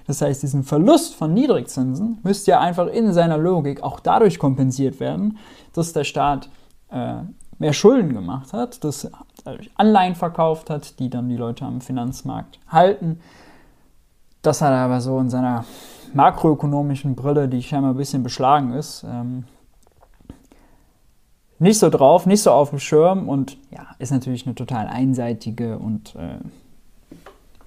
Das 0.09 0.23
heißt, 0.23 0.43
diesen 0.43 0.65
Verlust 0.65 1.15
von 1.15 1.35
Niedrigzinsen 1.35 2.19
müsste 2.23 2.53
ja 2.53 2.61
einfach 2.61 2.87
in 2.87 3.13
seiner 3.13 3.37
Logik 3.37 3.83
auch 3.83 4.01
dadurch 4.01 4.39
kompensiert 4.39 5.01
werden, 5.01 5.37
dass 5.75 5.93
der 5.93 6.05
Staat 6.05 6.49
äh, 6.91 7.17
mehr 7.59 7.75
Schulden 7.75 8.15
gemacht 8.15 8.55
hat, 8.55 8.83
dass 8.85 9.05
er 9.05 9.59
Anleihen 9.77 10.15
verkauft 10.15 10.71
hat, 10.71 10.99
die 10.99 11.11
dann 11.11 11.29
die 11.29 11.37
Leute 11.37 11.67
am 11.67 11.83
Finanzmarkt 11.83 12.59
halten. 12.69 13.21
Das 14.41 14.63
hat 14.63 14.71
er 14.71 14.79
aber 14.79 15.03
so 15.03 15.19
in 15.19 15.29
seiner 15.29 15.67
makroökonomischen 16.15 17.15
Brille, 17.15 17.47
die 17.47 17.63
scheinbar 17.63 17.91
ein 17.91 17.99
bisschen 17.99 18.23
beschlagen 18.23 18.73
ist, 18.73 19.05
ähm, 19.07 19.45
nicht 21.59 21.79
so 21.79 21.91
drauf, 21.91 22.25
nicht 22.25 22.43
so 22.43 22.53
auf 22.53 22.71
dem 22.71 22.79
Schirm 22.79 23.29
und 23.29 23.59
ja, 23.71 23.89
ist 23.99 24.13
natürlich 24.13 24.47
eine 24.47 24.55
total 24.55 24.87
einseitige 24.87 25.79
und 25.79 26.15
äh, 26.15 26.39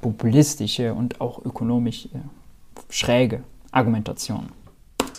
populistische 0.01 0.93
und 0.93 1.21
auch 1.21 1.45
ökonomisch 1.45 2.07
äh, 2.07 2.17
schräge 2.89 3.43
Argumentation. 3.71 4.49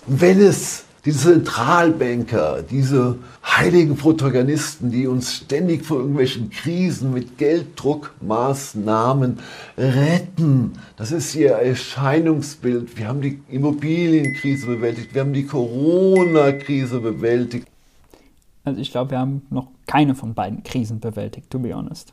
Wenn 0.06 0.40
es 0.40 0.84
diese 1.04 1.32
Zentralbanker, 1.32 2.62
diese 2.62 3.18
heiligen 3.44 3.96
Protagonisten, 3.96 4.92
die 4.92 5.08
uns 5.08 5.34
ständig 5.34 5.84
vor 5.84 5.98
irgendwelchen 5.98 6.50
Krisen 6.50 7.12
mit 7.12 7.38
Gelddruckmaßnahmen 7.38 9.40
retten. 9.76 10.74
Das 10.96 11.10
ist 11.10 11.34
ihr 11.34 11.52
Erscheinungsbild. 11.52 12.96
Wir 12.96 13.08
haben 13.08 13.20
die 13.20 13.40
Immobilienkrise 13.48 14.66
bewältigt, 14.66 15.12
wir 15.12 15.22
haben 15.22 15.32
die 15.32 15.46
Corona-Krise 15.46 17.00
bewältigt. 17.00 17.66
Also 18.64 18.80
ich 18.80 18.92
glaube, 18.92 19.10
wir 19.10 19.18
haben 19.18 19.42
noch 19.50 19.66
keine 19.88 20.14
von 20.14 20.34
beiden 20.34 20.62
Krisen 20.62 21.00
bewältigt, 21.00 21.50
to 21.50 21.58
be 21.58 21.74
honest. 21.74 22.12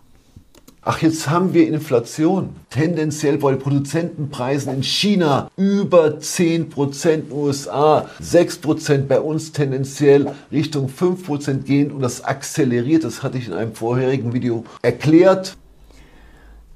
Ach, 0.91 1.04
jetzt 1.04 1.30
haben 1.30 1.54
wir 1.54 1.67
Inflation. 1.67 2.56
Tendenziell 2.71 3.38
bei 3.38 3.54
Produzentenpreisen 3.54 4.73
in 4.73 4.82
China 4.82 5.52
über 5.56 6.17
10%, 6.17 7.10
in 7.13 7.30
den 7.30 7.32
USA 7.32 8.08
6%, 8.19 9.06
bei 9.06 9.19
uns 9.21 9.52
tendenziell 9.52 10.32
Richtung 10.52 10.89
5% 10.89 11.60
gehen 11.62 11.91
und 11.91 12.02
das 12.02 12.23
akzeleriert. 12.23 13.04
Das 13.04 13.21
hatte 13.21 13.38
ich 13.38 13.49
in 13.49 13.54
einem 13.54 13.75
vorherigen 13.75 14.34
Video 14.34 14.63
erklärt. 14.82 15.58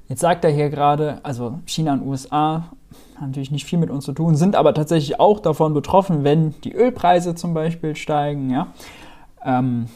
Jetzt 0.08 0.20
sagt 0.20 0.44
er 0.44 0.52
hier 0.52 0.70
gerade, 0.70 1.18
also 1.24 1.58
China 1.66 1.94
und 1.94 2.06
USA 2.06 2.70
haben 3.16 3.26
natürlich 3.30 3.50
nicht 3.50 3.66
viel 3.66 3.80
mit 3.80 3.90
uns 3.90 4.04
zu 4.04 4.12
tun, 4.12 4.36
sind 4.36 4.54
aber 4.54 4.74
tatsächlich 4.74 5.18
auch 5.18 5.40
davon 5.40 5.74
betroffen, 5.74 6.22
wenn 6.22 6.54
die 6.62 6.72
Ölpreise 6.72 7.34
zum 7.34 7.52
Beispiel 7.52 7.96
steigen. 7.96 8.48
Ja? 8.48 8.68
Ähm, 9.44 9.88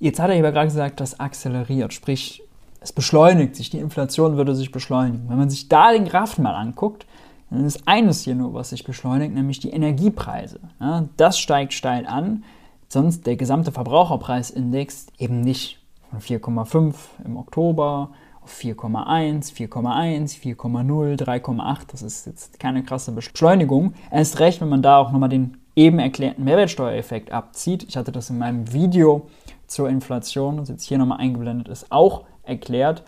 jetzt 0.00 0.18
hat 0.18 0.28
er 0.28 0.36
aber 0.40 0.50
gerade 0.50 0.66
gesagt, 0.66 0.98
das 0.98 1.20
akzeleriert, 1.20 1.92
sprich 1.92 2.43
es 2.84 2.92
beschleunigt 2.92 3.56
sich, 3.56 3.70
die 3.70 3.78
Inflation 3.78 4.36
würde 4.36 4.54
sich 4.54 4.70
beschleunigen. 4.70 5.24
Wenn 5.30 5.38
man 5.38 5.48
sich 5.48 5.70
da 5.70 5.90
den 5.90 6.04
Graphen 6.04 6.44
mal 6.44 6.54
anguckt, 6.54 7.06
dann 7.48 7.64
ist 7.64 7.88
eines 7.88 8.24
hier 8.24 8.34
nur, 8.34 8.52
was 8.52 8.70
sich 8.70 8.84
beschleunigt, 8.84 9.34
nämlich 9.34 9.58
die 9.58 9.70
Energiepreise. 9.70 10.60
Ja, 10.80 11.06
das 11.16 11.38
steigt 11.38 11.72
steil 11.72 12.06
an, 12.06 12.44
sonst 12.88 13.26
der 13.26 13.36
gesamte 13.36 13.72
Verbraucherpreisindex 13.72 15.06
eben 15.18 15.40
nicht. 15.40 15.78
Von 16.10 16.20
4,5 16.20 16.94
im 17.24 17.38
Oktober 17.38 18.10
auf 18.42 18.54
4,1, 18.54 19.54
4,1, 19.54 20.38
4,0, 20.38 21.16
3,8. 21.16 21.78
Das 21.90 22.02
ist 22.02 22.26
jetzt 22.26 22.60
keine 22.60 22.82
krasse 22.82 23.12
Beschleunigung. 23.12 23.94
Erst 24.10 24.40
recht, 24.40 24.60
wenn 24.60 24.68
man 24.68 24.82
da 24.82 24.98
auch 24.98 25.10
nochmal 25.10 25.30
den 25.30 25.56
eben 25.74 25.98
erklärten 25.98 26.44
Mehrwertsteuereffekt 26.44 27.32
abzieht. 27.32 27.84
Ich 27.88 27.96
hatte 27.96 28.12
das 28.12 28.28
in 28.28 28.36
meinem 28.36 28.74
Video 28.74 29.26
zur 29.66 29.88
Inflation, 29.88 30.58
das 30.58 30.68
jetzt 30.68 30.84
hier 30.84 30.98
nochmal 30.98 31.18
eingeblendet 31.18 31.68
ist, 31.68 31.90
auch 31.90 32.24
erklärt, 32.46 33.02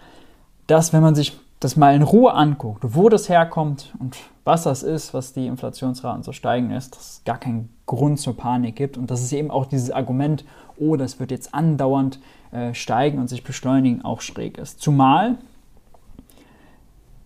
dass 0.66 0.92
wenn 0.92 1.03
man 1.03 1.14
sich 1.14 1.38
das 1.61 1.77
mal 1.77 1.94
in 1.94 2.03
Ruhe 2.03 2.33
anguckt, 2.35 2.83
wo 2.83 3.09
das 3.09 3.29
herkommt 3.29 3.94
und 3.99 4.16
was 4.44 4.64
das 4.64 4.83
ist, 4.83 5.14
was 5.14 5.33
die 5.33 5.46
Inflationsraten 5.46 6.22
so 6.22 6.33
steigen 6.33 6.70
lässt, 6.70 6.94
dass 6.96 7.11
es 7.11 7.25
gar 7.25 7.38
keinen 7.38 7.70
Grund 7.87 8.20
zur 8.20 8.37
Panik 8.37 8.77
gibt 8.77 8.96
und 8.96 9.11
dass 9.11 9.22
es 9.22 9.33
eben 9.33 9.51
auch 9.51 9.66
dieses 9.66 9.90
Argument, 9.90 10.44
oh, 10.79 10.96
das 10.96 11.18
wird 11.18 11.31
jetzt 11.31 11.55
andauernd 11.55 12.20
äh, 12.53 12.75
steigen 12.75 13.18
und 13.18 13.29
sich 13.29 13.42
beschleunigen, 13.42 14.05
auch 14.05 14.20
schräg 14.20 14.59
ist. 14.59 14.81
Zumal 14.81 15.38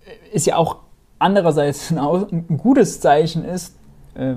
äh, 0.06 0.34
ist 0.34 0.46
ja 0.46 0.56
auch 0.56 0.76
andererseits 1.18 1.90
ein, 1.90 1.98
ein 1.98 2.58
gutes 2.58 3.00
Zeichen 3.00 3.44
ist, 3.44 3.76
äh, 4.14 4.34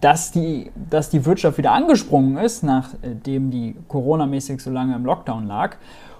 dass 0.00 0.32
die, 0.32 0.70
dass 0.88 1.10
die 1.10 1.26
Wirtschaft 1.26 1.58
wieder 1.58 1.72
angesprungen 1.72 2.38
ist, 2.38 2.62
nachdem 2.62 3.50
die 3.50 3.76
Corona-mäßig 3.88 4.60
so 4.60 4.70
lange 4.70 4.94
im 4.94 5.04
Lockdown 5.04 5.46
lag. 5.46 5.76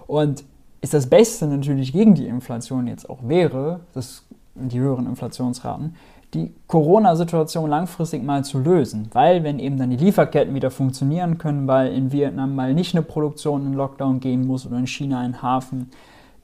Und 0.07 0.45
ist 0.81 0.95
das 0.95 1.09
Beste 1.09 1.47
natürlich 1.47 1.93
gegen 1.93 2.15
die 2.15 2.27
Inflation 2.27 2.87
jetzt 2.87 3.09
auch 3.09 3.21
wäre, 3.23 3.81
das, 3.93 4.25
die 4.55 4.79
höheren 4.79 5.07
Inflationsraten, 5.07 5.95
die 6.33 6.53
Corona-Situation 6.69 7.69
langfristig 7.69 8.23
mal 8.23 8.45
zu 8.45 8.59
lösen. 8.59 9.09
Weil 9.13 9.43
wenn 9.43 9.59
eben 9.59 9.79
dann 9.79 9.91
die 9.91 9.97
Lieferketten 9.97 10.55
wieder 10.55 10.71
funktionieren 10.71 11.39
können, 11.39 11.67
weil 11.67 11.93
in 11.93 12.13
Vietnam 12.13 12.55
mal 12.55 12.73
nicht 12.73 12.95
eine 12.95 13.03
Produktion 13.03 13.67
in 13.67 13.75
Lockdown 13.75 14.21
gehen 14.21 14.47
muss 14.47 14.67
oder 14.67 14.79
in 14.79 14.87
China 14.87 15.21
ein 15.21 15.43
Hafen, 15.43 15.91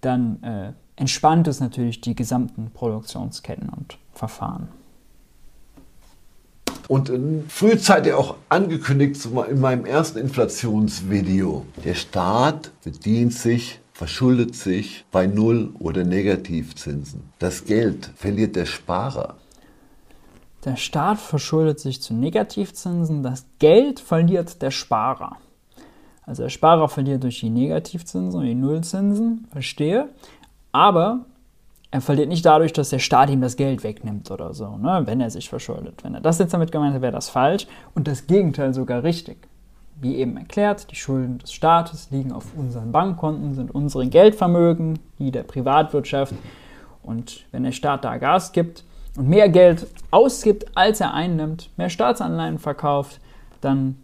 dann 0.00 0.42
äh, 0.42 0.72
entspannt 0.96 1.46
es 1.48 1.60
natürlich 1.60 2.00
die 2.00 2.14
gesamten 2.14 2.70
Produktionsketten 2.74 3.68
und 3.68 3.98
Verfahren. 4.12 4.68
Und 6.88 7.10
frühzeitig 7.48 8.12
auch 8.12 8.36
angekündigt 8.48 9.28
in 9.50 9.60
meinem 9.60 9.84
ersten 9.86 10.18
Inflationsvideo. 10.18 11.64
Der 11.84 11.94
Staat 11.94 12.70
bedient 12.84 13.32
sich, 13.32 13.80
verschuldet 13.96 14.54
sich 14.54 15.06
bei 15.10 15.26
Null- 15.26 15.72
oder 15.78 16.04
Negativzinsen. 16.04 17.30
Das 17.38 17.64
Geld 17.64 18.10
verliert 18.14 18.54
der 18.54 18.66
Sparer. 18.66 19.36
Der 20.66 20.76
Staat 20.76 21.18
verschuldet 21.18 21.80
sich 21.80 22.02
zu 22.02 22.12
Negativzinsen, 22.12 23.22
das 23.22 23.46
Geld 23.58 23.98
verliert 23.98 24.60
der 24.60 24.70
Sparer. 24.70 25.38
Also 26.24 26.42
der 26.42 26.50
Sparer 26.50 26.90
verliert 26.90 27.22
durch 27.22 27.40
die 27.40 27.48
Negativzinsen 27.48 28.38
und 28.38 28.44
die 28.44 28.54
Nullzinsen, 28.54 29.46
verstehe. 29.50 30.10
Aber 30.72 31.24
er 31.90 32.02
verliert 32.02 32.28
nicht 32.28 32.44
dadurch, 32.44 32.74
dass 32.74 32.90
der 32.90 32.98
Staat 32.98 33.30
ihm 33.30 33.40
das 33.40 33.56
Geld 33.56 33.82
wegnimmt 33.82 34.30
oder 34.30 34.52
so, 34.52 34.76
ne, 34.76 35.04
wenn 35.06 35.22
er 35.22 35.30
sich 35.30 35.48
verschuldet. 35.48 36.04
Wenn 36.04 36.14
er 36.14 36.20
das 36.20 36.38
jetzt 36.38 36.52
damit 36.52 36.70
gemeint 36.70 36.94
hat, 36.94 37.00
wäre 37.00 37.12
das 37.12 37.30
falsch 37.30 37.66
und 37.94 38.06
das 38.06 38.26
Gegenteil 38.26 38.74
sogar 38.74 39.04
richtig. 39.04 39.48
Wie 40.00 40.16
eben 40.16 40.36
erklärt, 40.36 40.90
die 40.90 40.96
Schulden 40.96 41.38
des 41.38 41.52
Staates 41.52 42.10
liegen 42.10 42.32
auf 42.32 42.44
unseren 42.56 42.92
Bankkonten, 42.92 43.54
sind 43.54 43.74
unsere 43.74 44.06
Geldvermögen, 44.06 44.98
die 45.18 45.30
der 45.30 45.42
Privatwirtschaft. 45.42 46.34
Und 47.02 47.46
wenn 47.50 47.62
der 47.62 47.72
Staat 47.72 48.04
da 48.04 48.18
Gas 48.18 48.52
gibt 48.52 48.84
und 49.16 49.28
mehr 49.28 49.48
Geld 49.48 49.86
ausgibt, 50.10 50.76
als 50.76 51.00
er 51.00 51.14
einnimmt, 51.14 51.70
mehr 51.76 51.88
Staatsanleihen 51.88 52.58
verkauft, 52.58 53.20
dann 53.60 53.96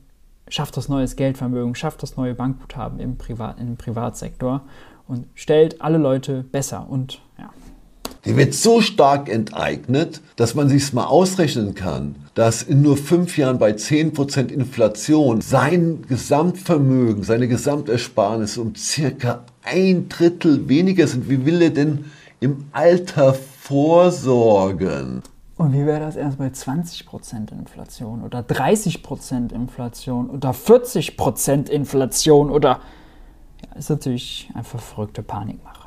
schafft 0.49 0.77
das 0.77 0.89
neues 0.89 1.17
Geldvermögen, 1.17 1.75
schafft 1.75 2.03
das 2.03 2.17
neue 2.17 2.35
Bankguthaben 2.35 3.01
im, 3.01 3.17
Privat, 3.17 3.61
im 3.61 3.77
Privatsektor 3.77 4.63
und 5.09 5.27
stellt 5.35 5.81
alle 5.83 5.99
Leute 5.99 6.43
besser 6.43 6.87
und 6.89 7.21
ja, 7.39 7.51
die 8.25 8.37
wird 8.37 8.55
so 8.55 8.81
stark 8.81 9.29
enteignet, 9.29 10.21
dass 10.37 10.55
man 10.55 10.69
sich 10.69 10.93
mal 10.93 11.07
ausrechnen 11.07 11.75
kann, 11.75 12.15
dass 12.35 12.63
in 12.63 12.83
nur 12.83 12.97
fünf 12.97 13.37
Jahren 13.37 13.59
bei 13.59 13.73
10% 13.73 14.49
Inflation 14.49 15.41
sein 15.41 16.05
Gesamtvermögen, 16.09 17.25
seine 17.25 17.49
Gesamtersparnisse 17.49 18.61
um 18.61 18.75
circa 18.77 19.45
ein 19.65 20.09
Drittel 20.09 20.69
weniger 20.69 21.07
sind. 21.07 21.29
Wie 21.29 21.45
will 21.45 21.63
er 21.63 21.71
denn 21.71 22.05
im 22.41 22.67
Alter 22.73 23.35
vorsorgen? 23.35 25.23
Und 25.57 25.73
wie 25.73 25.85
wäre 25.87 26.01
das 26.01 26.17
erst 26.17 26.39
bei 26.39 26.49
20% 26.49 27.53
Inflation 27.53 28.23
oder 28.23 28.41
30% 28.41 29.53
Inflation 29.53 30.31
oder 30.31 30.51
40% 30.51 31.69
Inflation 31.69 32.51
oder 32.51 32.81
ja, 33.63 33.77
ist 33.77 33.91
natürlich 33.91 34.51
einfach 34.55 34.81
verrückte 34.81 35.23
Panikmache. 35.23 35.82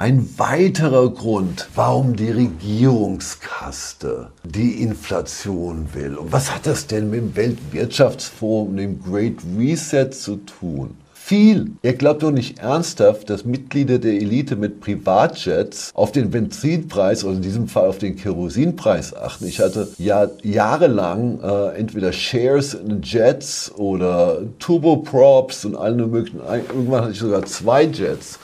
Ein 0.00 0.28
weiterer 0.38 1.10
Grund, 1.10 1.68
warum 1.74 2.14
die 2.14 2.30
Regierungskaste 2.30 4.28
die 4.44 4.80
Inflation 4.80 5.88
will. 5.92 6.14
Und 6.14 6.30
was 6.30 6.54
hat 6.54 6.68
das 6.68 6.86
denn 6.86 7.10
mit 7.10 7.18
dem 7.18 7.34
Weltwirtschaftsforum, 7.34 8.76
dem 8.76 9.02
Great 9.02 9.38
Reset 9.58 10.10
zu 10.12 10.36
tun? 10.36 10.90
Viel. 11.12 11.72
Ihr 11.82 11.94
glaubt 11.94 12.22
doch 12.22 12.30
nicht 12.30 12.60
ernsthaft, 12.60 13.28
dass 13.28 13.44
Mitglieder 13.44 13.98
der 13.98 14.12
Elite 14.12 14.54
mit 14.54 14.80
Privatjets 14.80 15.90
auf 15.94 16.12
den 16.12 16.30
Benzinpreis 16.30 17.24
oder 17.24 17.34
in 17.34 17.42
diesem 17.42 17.66
Fall 17.66 17.88
auf 17.88 17.98
den 17.98 18.14
Kerosinpreis 18.14 19.16
achten. 19.16 19.46
Ich 19.48 19.58
hatte 19.58 19.88
ja 19.98 20.30
jahrelang 20.44 21.40
äh, 21.42 21.76
entweder 21.76 22.12
Shares 22.12 22.72
in 22.72 23.02
Jets 23.02 23.72
oder 23.76 24.42
Turboprops 24.60 25.64
und 25.64 25.74
alle 25.74 26.06
möglichen. 26.06 26.38
Irgendwann 26.38 27.02
hatte 27.02 27.12
ich 27.12 27.18
sogar 27.18 27.44
zwei 27.44 27.82
Jets 27.82 28.38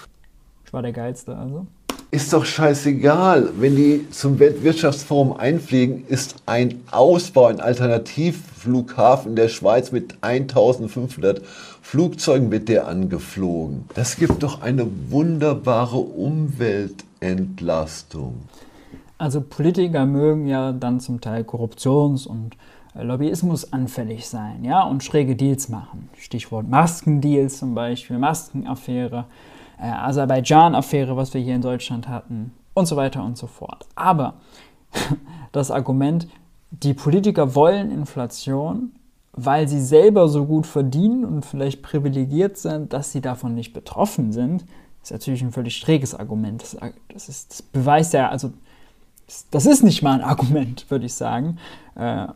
war 0.75 0.83
der 0.83 0.93
geilste 0.93 1.35
also. 1.35 1.67
Ist 2.11 2.31
doch 2.33 2.45
scheißegal. 2.45 3.51
Wenn 3.59 3.75
die 3.75 4.09
zum 4.11 4.39
Weltwirtschaftsforum 4.39 5.37
einfliegen, 5.37 6.05
ist 6.07 6.37
ein 6.47 6.83
Ausbau, 6.91 7.47
ein 7.47 7.61
Alternativflughafen 7.61 9.31
in 9.31 9.37
der 9.37 9.49
Schweiz 9.49 9.91
mit 9.91 10.17
1500 10.21 11.43
Flugzeugen 11.83 12.51
wird 12.51 12.69
der 12.69 12.89
angeflogen. 12.89 13.85
Das 13.95 14.17
gibt 14.17 14.43
doch 14.43 14.61
eine 14.63 14.87
wunderbare 15.09 15.99
Umweltentlastung. 15.99 18.35
Also 19.19 19.41
Politiker 19.41 20.07
mögen 20.07 20.47
ja 20.47 20.73
dann 20.73 21.01
zum 21.01 21.21
Teil 21.21 21.43
Korruptions- 21.43 22.27
und 22.27 22.57
Lobbyismus 22.95 23.73
anfällig 23.73 24.29
sein, 24.29 24.65
ja, 24.65 24.85
und 24.85 25.03
schräge 25.03 25.35
Deals 25.35 25.69
machen. 25.69 26.11
Stichwort 26.17 26.69
Maskendeals 26.69 27.59
zum 27.59 27.75
Beispiel, 27.75 28.19
Maskenaffäre 28.19 29.25
äh, 29.79 29.87
Aserbaidschan-Affäre, 29.87 31.17
was 31.17 31.35
wir 31.35 31.41
hier 31.41 31.55
in 31.55 31.63
Deutschland 31.63 32.09
hatten 32.09 32.53
und 32.75 32.87
so 32.87 32.97
weiter 32.97 33.25
und 33.25 33.39
so 33.39 33.47
fort. 33.47 33.87
Aber 33.95 34.35
das 35.53 35.71
Argument, 35.71 36.29
die 36.71 36.95
Politiker 36.95 37.55
wollen 37.55 37.91
Inflation, 37.91 38.93
weil 39.33 39.69
sie 39.69 39.81
selber 39.81 40.29
so 40.29 40.47
gut 40.47 40.67
verdienen 40.67 41.25
und 41.25 41.45
vielleicht 41.45 41.83
privilegiert 41.83 42.57
sind, 42.57 42.93
dass 42.93 43.13
sie 43.13 43.21
davon 43.21 43.55
nicht 43.55 43.73
betroffen 43.73 44.33
sind, 44.33 44.65
ist 45.03 45.13
natürlich 45.13 45.43
ein 45.43 45.53
völlig 45.53 45.77
schräges 45.77 46.15
Argument. 46.15 46.63
Das, 46.63 46.77
das, 47.09 47.29
ist, 47.29 47.51
das 47.51 47.63
beweist 47.63 48.15
ja, 48.15 48.29
also 48.29 48.53
das 49.51 49.67
ist 49.67 49.83
nicht 49.83 50.03
mal 50.03 50.13
ein 50.13 50.25
Argument, 50.25 50.91
würde 50.91 51.07
ich 51.07 51.15
sagen. 51.15 51.59
Äh, 51.95 52.29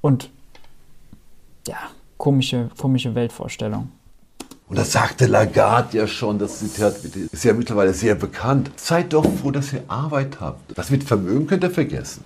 und 0.00 0.30
ja, 1.66 1.76
komische, 2.16 2.70
komische 2.78 3.14
Weltvorstellung. 3.14 3.90
Und 4.68 4.78
das 4.78 4.92
sagte 4.92 5.26
Lagarde 5.26 5.96
ja 5.96 6.06
schon, 6.06 6.38
das 6.38 6.58
Zitat 6.58 6.96
ist 7.04 7.44
ja 7.44 7.54
mittlerweile 7.54 7.94
sehr 7.94 8.14
bekannt. 8.14 8.70
Seid 8.76 9.14
doch 9.14 9.24
froh, 9.24 9.50
dass 9.50 9.72
ihr 9.72 9.82
Arbeit 9.88 10.40
habt. 10.40 10.76
Das 10.76 10.90
mit 10.90 11.04
Vermögen 11.04 11.46
könnt 11.46 11.64
ihr 11.64 11.70
vergessen. 11.70 12.24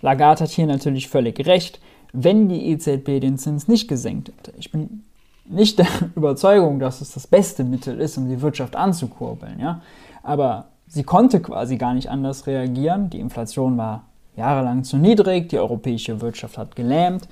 Lagarde 0.00 0.44
hat 0.44 0.50
hier 0.50 0.66
natürlich 0.66 1.08
völlig 1.08 1.46
recht, 1.46 1.80
wenn 2.12 2.48
die 2.48 2.70
EZB 2.70 3.20
den 3.20 3.36
Zins 3.36 3.68
nicht 3.68 3.86
gesenkt 3.88 4.28
hätte. 4.28 4.54
Ich 4.58 4.72
bin 4.72 5.02
nicht 5.44 5.78
der 5.78 5.88
Überzeugung, 6.16 6.78
dass 6.78 7.02
es 7.02 7.12
das 7.12 7.26
beste 7.26 7.64
Mittel 7.64 8.00
ist, 8.00 8.16
um 8.16 8.28
die 8.28 8.40
Wirtschaft 8.40 8.74
anzukurbeln. 8.74 9.60
Ja? 9.60 9.82
Aber 10.22 10.68
sie 10.86 11.04
konnte 11.04 11.40
quasi 11.40 11.76
gar 11.76 11.92
nicht 11.92 12.08
anders 12.08 12.46
reagieren. 12.46 13.10
Die 13.10 13.20
Inflation 13.20 13.76
war 13.76 14.04
jahrelang 14.36 14.84
zu 14.84 14.96
niedrig, 14.96 15.50
die 15.50 15.58
europäische 15.58 16.20
Wirtschaft 16.20 16.56
hat 16.56 16.76
gelähmt, 16.76 17.28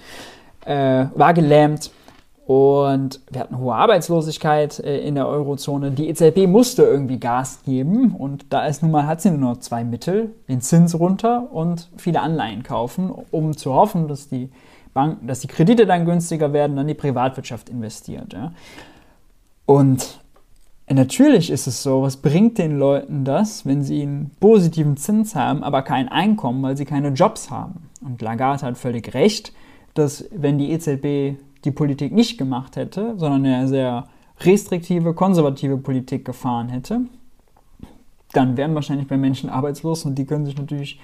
äh, 0.66 1.06
war 1.14 1.32
gelähmt. 1.32 1.90
Und 2.46 3.20
wir 3.30 3.40
hatten 3.40 3.58
hohe 3.58 3.74
Arbeitslosigkeit 3.74 4.78
äh, 4.80 4.98
in 4.98 5.14
der 5.14 5.26
Eurozone. 5.26 5.92
Die 5.92 6.08
EZB 6.08 6.46
musste 6.46 6.82
irgendwie 6.82 7.18
Gas 7.18 7.60
geben 7.64 8.14
und 8.14 8.46
da 8.50 8.66
ist 8.66 8.82
nun 8.82 8.90
mal, 8.90 9.06
hat 9.06 9.22
sie 9.22 9.30
nur 9.30 9.52
noch 9.52 9.60
zwei 9.60 9.82
Mittel, 9.82 10.30
den 10.46 10.60
Zins 10.60 10.98
runter 10.98 11.48
und 11.52 11.88
viele 11.96 12.20
Anleihen 12.20 12.62
kaufen, 12.62 13.10
um 13.30 13.56
zu 13.56 13.72
hoffen, 13.72 14.08
dass 14.08 14.28
die 14.28 14.50
Banken, 14.92 15.26
dass 15.26 15.40
die 15.40 15.46
Kredite 15.46 15.86
dann 15.86 16.04
günstiger 16.04 16.52
werden, 16.52 16.76
dann 16.76 16.86
die 16.86 16.94
Privatwirtschaft 16.94 17.70
investiert. 17.70 18.34
Ja. 18.34 18.52
Und 19.64 20.20
natürlich 20.88 21.50
ist 21.50 21.66
es 21.66 21.82
so, 21.82 22.02
was 22.02 22.18
bringt 22.18 22.58
den 22.58 22.78
Leuten 22.78 23.24
das, 23.24 23.64
wenn 23.64 23.82
sie 23.82 24.02
einen 24.02 24.30
positiven 24.38 24.98
Zins 24.98 25.34
haben, 25.34 25.64
aber 25.64 25.80
kein 25.80 26.08
Einkommen, 26.08 26.62
weil 26.62 26.76
sie 26.76 26.84
keine 26.84 27.08
Jobs 27.08 27.50
haben? 27.50 27.90
Und 28.02 28.20
Lagarde 28.20 28.66
hat 28.66 28.76
völlig 28.76 29.14
recht, 29.14 29.54
dass 29.94 30.26
wenn 30.30 30.58
die 30.58 30.72
EZB 30.72 31.40
die 31.64 31.70
Politik 31.70 32.12
nicht 32.12 32.38
gemacht 32.38 32.76
hätte, 32.76 33.14
sondern 33.16 33.44
eine 33.44 33.68
sehr 33.68 34.08
restriktive, 34.40 35.14
konservative 35.14 35.76
Politik 35.76 36.24
gefahren 36.24 36.68
hätte, 36.68 37.02
dann 38.32 38.56
wären 38.56 38.74
wahrscheinlich 38.74 39.06
bei 39.06 39.16
Menschen 39.16 39.48
arbeitslos 39.48 40.04
und 40.04 40.16
die 40.16 40.26
können 40.26 40.44
sich 40.44 40.58
natürlich, 40.58 41.00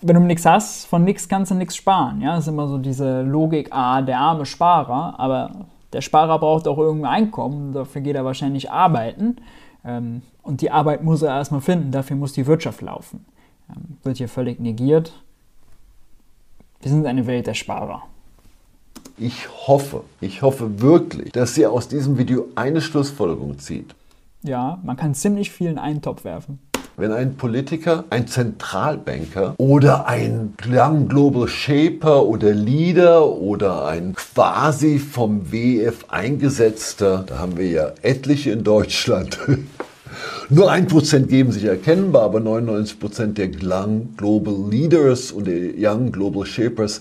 wenn 0.00 0.14
du 0.14 0.22
nichts 0.22 0.46
hast, 0.46 0.86
von 0.86 1.04
nichts 1.04 1.28
kannst 1.28 1.50
du 1.50 1.54
nichts 1.54 1.76
sparen. 1.76 2.20
Ja, 2.20 2.36
das 2.36 2.44
ist 2.44 2.48
immer 2.48 2.68
so 2.68 2.78
diese 2.78 3.22
Logik, 3.22 3.68
ah, 3.72 4.02
der 4.02 4.18
arme 4.20 4.46
Sparer, 4.46 5.18
aber 5.18 5.66
der 5.92 6.00
Sparer 6.00 6.38
braucht 6.38 6.68
auch 6.68 6.78
irgendein 6.78 7.12
Einkommen, 7.12 7.72
dafür 7.72 8.00
geht 8.00 8.16
er 8.16 8.24
wahrscheinlich 8.24 8.70
arbeiten. 8.70 9.36
Ähm, 9.84 10.22
und 10.42 10.60
die 10.60 10.70
Arbeit 10.70 11.02
muss 11.02 11.22
er 11.22 11.36
erstmal 11.36 11.60
finden, 11.60 11.90
dafür 11.90 12.16
muss 12.16 12.32
die 12.32 12.46
Wirtschaft 12.46 12.80
laufen. 12.80 13.26
Ähm, 13.68 13.98
wird 14.02 14.16
hier 14.18 14.28
völlig 14.28 14.60
negiert. 14.60 15.12
Wir 16.80 16.90
sind 16.90 17.06
eine 17.06 17.26
Welt 17.26 17.46
der 17.46 17.54
Sparer. 17.54 18.02
Ich 19.18 19.48
hoffe, 19.66 20.04
ich 20.20 20.42
hoffe 20.42 20.80
wirklich, 20.80 21.32
dass 21.32 21.54
sie 21.54 21.66
aus 21.66 21.88
diesem 21.88 22.16
Video 22.18 22.46
eine 22.54 22.80
Schlussfolgerung 22.80 23.58
zieht. 23.58 23.94
Ja, 24.42 24.80
man 24.82 24.96
kann 24.96 25.14
ziemlich 25.14 25.50
viel 25.50 25.68
in 25.68 25.78
einen 25.78 26.02
Topf 26.02 26.24
werfen. 26.24 26.58
Wenn 26.96 27.12
ein 27.12 27.36
Politiker, 27.36 28.04
ein 28.10 28.26
Zentralbanker 28.26 29.54
oder 29.58 30.06
ein 30.06 30.54
Young 30.68 31.08
Global 31.08 31.48
Shaper 31.48 32.26
oder 32.26 32.52
Leader 32.52 33.26
oder 33.26 33.86
ein 33.86 34.14
quasi 34.14 34.98
vom 34.98 35.52
WF 35.52 36.06
eingesetzter, 36.08 37.24
da 37.26 37.38
haben 37.38 37.56
wir 37.56 37.68
ja 37.68 37.92
etliche 38.02 38.50
in 38.50 38.62
Deutschland, 38.62 39.38
nur 40.50 40.70
ein 40.70 40.86
Prozent 40.86 41.28
geben 41.28 41.50
sich 41.50 41.64
erkennbar, 41.64 42.24
aber 42.24 42.40
99 42.40 43.00
Prozent 43.00 43.38
der 43.38 43.50
Young 43.62 44.14
Global 44.16 44.54
Leaders 44.70 45.32
und 45.32 45.46
der 45.46 45.72
Young 45.78 46.12
Global 46.12 46.44
Shapers 46.44 47.00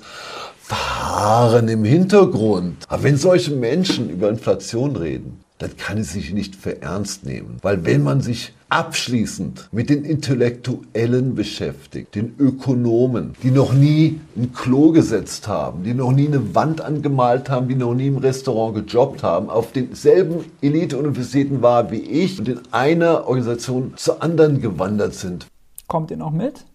fahren 0.72 1.68
im 1.68 1.84
Hintergrund. 1.84 2.86
Aber 2.88 3.04
wenn 3.04 3.18
solche 3.18 3.52
Menschen 3.52 4.10
über 4.10 4.30
Inflation 4.30 4.96
reden, 4.96 5.42
dann 5.58 5.76
kann 5.76 5.98
es 5.98 6.14
sich 6.14 6.34
nicht 6.34 6.56
für 6.56 6.82
ernst 6.82 7.26
nehmen. 7.26 7.58
Weil 7.62 7.86
wenn 7.86 8.04
man 8.04 8.22
sich 8.22 8.54
abschließend 8.70 9.68
mit 9.74 9.90
den 9.90 10.06
Intellektuellen 10.06 11.36
beschäftigt, 11.36 12.16
den 12.16 12.36
Ökonomen, 12.40 13.34
die 13.44 13.52
noch 13.52 13.74
nie 13.74 14.22
ein 14.38 14.54
Klo 14.54 14.92
gesetzt 14.92 15.50
haben, 15.50 15.84
die 15.84 15.94
noch 15.94 16.14
nie 16.14 16.28
eine 16.28 16.56
Wand 16.56 16.80
angemalt 16.80 17.50
haben, 17.50 17.68
die 17.68 17.76
noch 17.76 17.94
nie 17.94 18.08
im 18.08 18.18
Restaurant 18.18 18.74
gejobbt 18.74 19.24
haben, 19.24 19.50
auf 19.50 19.74
denselben 19.74 20.46
Elite-Universitäten 20.62 21.62
war 21.62 21.92
wie 21.92 22.00
ich 22.00 22.40
und 22.40 22.48
in 22.48 22.60
einer 22.72 23.28
Organisation 23.28 23.94
zur 23.98 24.24
anderen 24.24 24.62
gewandert 24.62 25.16
sind. 25.16 25.48
Kommt 25.88 26.12
ihr 26.12 26.18
noch 26.18 26.32
mit? 26.32 26.66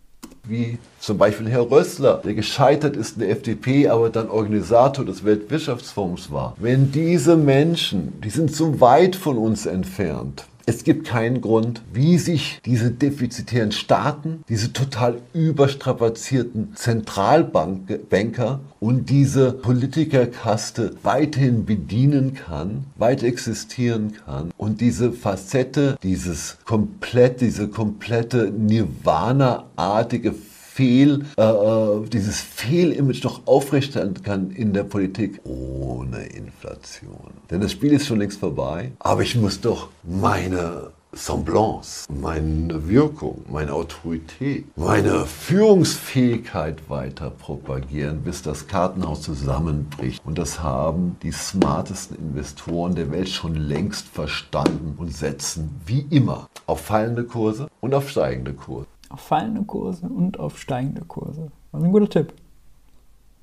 Wie 0.49 0.79
zum 1.01 1.19
Beispiel 1.19 1.49
Herr 1.49 1.71
Rössler, 1.71 2.21
der 2.25 2.35
gescheitert 2.35 2.97
ist 2.97 3.15
in 3.15 3.21
der 3.21 3.31
FDP, 3.31 3.89
aber 3.89 4.11
dann 4.11 4.29
Organisator 4.29 5.05
des 5.05 5.25
Weltwirtschaftsfonds 5.25 6.31
war. 6.31 6.57
Wenn 6.59 6.93
diese 6.93 7.37
Menschen, 7.37 8.21
die 8.23 8.31
sind 8.31 8.55
so 8.55 8.81
weit 8.81 9.17
von 9.17 9.39
uns 9.39 9.67
entfernt, 9.67 10.45
es 10.69 10.83
gibt 10.83 11.07
keinen 11.07 11.41
Grund, 11.41 11.81
wie 11.93 12.19
sich 12.19 12.61
diese 12.65 12.91
defizitären 12.91 13.71
Staaten, 13.71 14.43
diese 14.49 14.73
total 14.73 15.19
überstrapazierten 15.33 16.75
Zentralbanker 16.75 18.61
und 18.81 19.09
diese 19.09 19.53
Politikerkaste 19.53 20.97
weiterhin 21.05 21.65
bedienen 21.67 22.35
kann, 22.35 22.85
weiter 22.97 23.27
existieren 23.27 24.15
kann. 24.25 24.51
Und 24.57 24.81
diese 24.81 25.13
Facette, 25.13 25.97
dieses 26.03 26.59
komplett, 26.65 27.41
diese 27.41 27.69
komplette 27.69 28.51
Nirvana-artige 28.51 30.35
Fehl, 30.77 31.25
äh, 31.39 31.43
äh, 31.43 32.07
dieses 32.07 32.39
Fehlimage 32.43 33.23
noch 33.25 33.47
aufrechterhalten 33.47 34.23
kann 34.23 34.51
in 34.51 34.75
der 34.75 34.85
Politik 34.85 35.41
ohne 35.45 36.27
Inflation. 36.27 37.31
Denn 37.51 37.63
das 37.63 37.73
Spiel 37.73 37.95
ist 37.95 38.07
schon 38.07 38.19
längst 38.19 38.41
vorbei, 38.41 38.93
aber 38.99 39.23
ich 39.23 39.37
muss 39.37 39.59
doch 39.59 39.89
meine 40.03 40.91
Semblance, 41.15 42.07
meine 42.13 42.91
Wirkung, 42.91 43.43
meine 43.51 43.73
Autorität, 43.73 44.67
meine 44.77 45.25
Führungsfähigkeit 45.25 46.91
weiter 46.91 47.31
propagieren, 47.31 48.21
bis 48.21 48.43
das 48.43 48.67
Kartenhaus 48.67 49.23
zusammenbricht. 49.23 50.23
Und 50.27 50.37
das 50.37 50.63
haben 50.63 51.17
die 51.23 51.33
smartesten 51.33 52.19
Investoren 52.19 52.95
der 52.95 53.11
Welt 53.11 53.31
schon 53.31 53.55
längst 53.55 54.09
verstanden 54.09 54.95
und 54.99 55.17
setzen 55.17 55.81
wie 55.87 56.07
immer 56.11 56.51
auf 56.67 56.81
fallende 56.81 57.25
Kurse 57.25 57.69
und 57.81 57.95
auf 57.95 58.11
steigende 58.11 58.53
Kurse 58.53 58.87
auf 59.09 59.21
fallende 59.21 59.63
Kurse 59.63 60.09
und 60.09 60.39
auf 60.39 60.59
steigende 60.59 61.05
Kurse. 61.05 61.51
Das 61.73 61.81
ist 61.81 61.87
ein 61.87 61.93
guter 61.93 62.09
Tipp. 62.09 62.33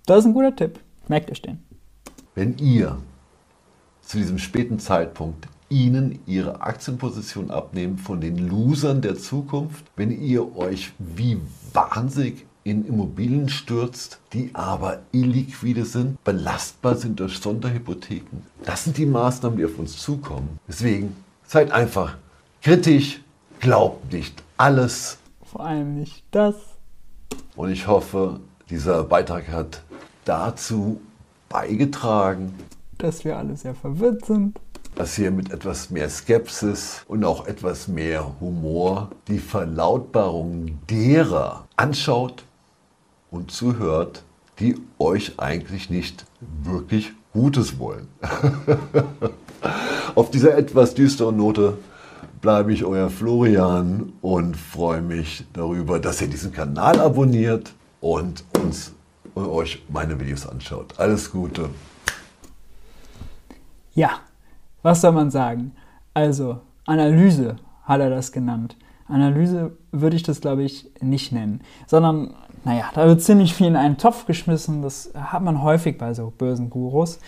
Das 0.06 0.20
ist 0.20 0.26
ein 0.26 0.34
guter 0.34 0.56
Tipp. 0.56 0.80
Merkt 1.08 1.32
euch 1.32 1.42
den. 1.42 1.60
Wenn 2.36 2.58
ihr 2.58 2.98
zu 4.02 4.18
diesem 4.18 4.38
späten 4.38 4.80
Zeitpunkt 4.80 5.48
Ihnen 5.70 6.20
Ihre 6.28 6.62
Aktienposition 6.62 7.50
abnehmen 7.50 7.98
von 7.98 8.22
den 8.22 8.38
Losern 8.38 9.02
der 9.02 9.18
Zukunft, 9.18 9.86
wenn 9.96 10.12
ihr 10.12 10.56
euch 10.56 10.92
wie 11.00 11.40
wahnsinnig 11.74 12.46
in 12.64 12.86
Immobilien 12.86 13.50
stürzt, 13.50 14.20
die 14.34 14.52
aber 14.54 15.00
illiquide 15.12 15.86
sind, 15.86 16.24
belastbar 16.24 16.96
sind 16.96 17.20
durch 17.20 17.40
Sonderhypotheken. 17.40 18.44
Das 18.64 18.84
sind 18.84 18.98
die 18.98 19.06
Maßnahmen, 19.06 19.58
die 19.58 19.66
auf 19.66 19.80
uns 19.80 19.98
zukommen. 19.98 20.60
Deswegen 20.68 21.16
seid 21.46 21.72
einfach 21.72 22.18
kritisch, 22.62 23.22
glaubt 23.60 24.14
nicht 24.14 24.44
alles, 24.58 25.18
vor 25.54 25.66
allem 25.66 25.96
nicht 25.96 26.26
das. 26.32 26.56
Und 27.56 27.72
ich 27.72 27.88
hoffe, 27.88 28.40
dieser 28.70 29.04
Beitrag 29.04 29.50
hat 29.50 29.84
dazu 30.26 31.00
beigetragen, 31.48 32.56
dass 32.98 33.24
wir 33.24 33.38
alle 33.38 33.56
sehr 33.56 33.76
verwirrt 33.76 34.26
sind. 34.26 34.60
Dass 34.96 35.18
ihr 35.18 35.30
mit 35.30 35.52
etwas 35.52 35.92
mehr 35.92 36.10
Skepsis 36.10 37.04
und 37.08 37.24
auch 37.24 37.46
etwas 37.46 37.88
mehr 37.88 38.40
Humor 38.40 39.12
die 39.28 39.40
Verlautbarung 39.40 40.80
derer 40.90 41.68
anschaut 41.76 42.46
und 43.30 43.52
zuhört, 43.52 44.24
die 44.60 44.76
euch 44.98 45.34
eigentlich 45.38 45.90
nicht 45.90 46.26
wirklich 46.64 47.12
Gutes 47.32 47.80
wollen. 47.80 48.08
Auf 50.16 50.30
dieser 50.32 50.56
etwas 50.58 50.94
düsteren 50.94 51.38
Note 51.38 51.78
bleibe 52.44 52.74
ich 52.74 52.84
euer 52.84 53.10
Florian 53.10 54.12
und 54.22 54.58
freue 54.58 55.02
mich 55.02 55.46
darüber, 55.54 55.98
dass 55.98 56.22
ihr 56.22 56.28
diesen 56.28 56.52
Kanal 56.52 57.00
abonniert 57.00 57.74
und 58.02 58.44
uns 58.62 58.94
und 59.34 59.48
euch 59.48 59.82
meine 59.88 60.20
Videos 60.20 60.46
anschaut. 60.46 60.94
Alles 61.00 61.32
Gute. 61.32 61.70
Ja, 63.96 64.20
was 64.82 65.00
soll 65.00 65.14
man 65.14 65.32
sagen? 65.32 65.72
Also, 66.14 66.60
Analyse 66.86 67.56
hat 67.86 68.02
er 68.02 68.10
das 68.10 68.34
genannt. 68.34 68.76
Analyse 69.08 69.78
würde 69.94 70.18
ich 70.18 70.24
das, 70.24 70.42
glaube 70.42 70.64
ich, 70.64 70.92
nicht 71.00 71.32
nennen, 71.32 71.62
sondern, 71.88 72.34
naja, 72.66 72.90
da 72.94 73.08
wird 73.08 73.22
ziemlich 73.22 73.54
viel 73.54 73.68
in 73.68 73.78
einen 73.78 73.98
Topf 73.98 74.26
geschmissen. 74.26 74.82
Das 74.82 75.12
hat 75.16 75.44
man 75.44 75.64
häufig 75.64 75.98
bei 75.98 76.14
so 76.14 76.34
Börsengurus. 76.38 77.20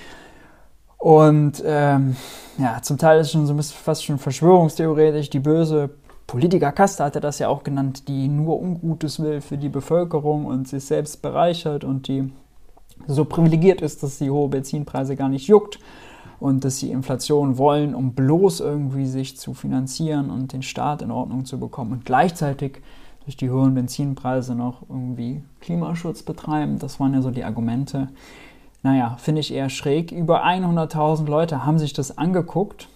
Und 1.05 1.61
ähm, 1.63 2.15
ja, 2.57 2.81
zum 2.81 2.97
Teil 2.97 3.19
ist 3.19 3.27
es 3.27 3.33
schon 3.33 3.45
so 3.45 3.53
ein 3.53 3.57
bisschen 3.57 3.77
fast 3.77 4.03
schon 4.03 4.17
verschwörungstheoretisch. 4.17 5.29
Die 5.29 5.39
böse 5.39 5.91
Politikerkaste 6.25 7.03
hat 7.03 7.13
er 7.13 7.21
das 7.21 7.37
ja 7.37 7.47
auch 7.47 7.61
genannt, 7.61 8.07
die 8.07 8.27
nur 8.27 8.59
Ungutes 8.59 9.19
will 9.19 9.39
für 9.39 9.59
die 9.59 9.69
Bevölkerung 9.69 10.47
und 10.47 10.67
sich 10.67 10.83
selbst 10.83 11.21
bereichert 11.21 11.83
und 11.83 12.07
die 12.07 12.33
so 13.05 13.23
privilegiert 13.23 13.81
ist, 13.81 14.01
dass 14.01 14.17
die 14.17 14.31
hohe 14.31 14.49
Benzinpreise 14.49 15.15
gar 15.15 15.29
nicht 15.29 15.45
juckt 15.45 15.77
und 16.39 16.65
dass 16.65 16.79
sie 16.79 16.89
Inflation 16.89 17.59
wollen, 17.59 17.93
um 17.93 18.13
bloß 18.13 18.61
irgendwie 18.61 19.05
sich 19.05 19.37
zu 19.37 19.53
finanzieren 19.53 20.31
und 20.31 20.53
den 20.53 20.63
Staat 20.63 21.03
in 21.03 21.11
Ordnung 21.11 21.45
zu 21.45 21.59
bekommen 21.59 21.91
und 21.91 22.05
gleichzeitig 22.05 22.81
durch 23.25 23.37
die 23.37 23.51
hohen 23.51 23.75
Benzinpreise 23.75 24.55
noch 24.55 24.81
irgendwie 24.89 25.43
Klimaschutz 25.61 26.23
betreiben. 26.23 26.79
Das 26.79 26.99
waren 26.99 27.13
ja 27.13 27.21
so 27.21 27.29
die 27.29 27.43
Argumente 27.43 28.07
naja, 28.85 29.15
finde 29.17 29.41
ich 29.41 29.51
eher 29.51 29.71
schräg. 29.71 30.11
Über 30.11 30.45
100.000 30.45 31.25
Leute 31.25 31.65
haben 31.65 31.79
sich 31.79 31.93
das 31.93 32.19
angeguckt. 32.19 32.87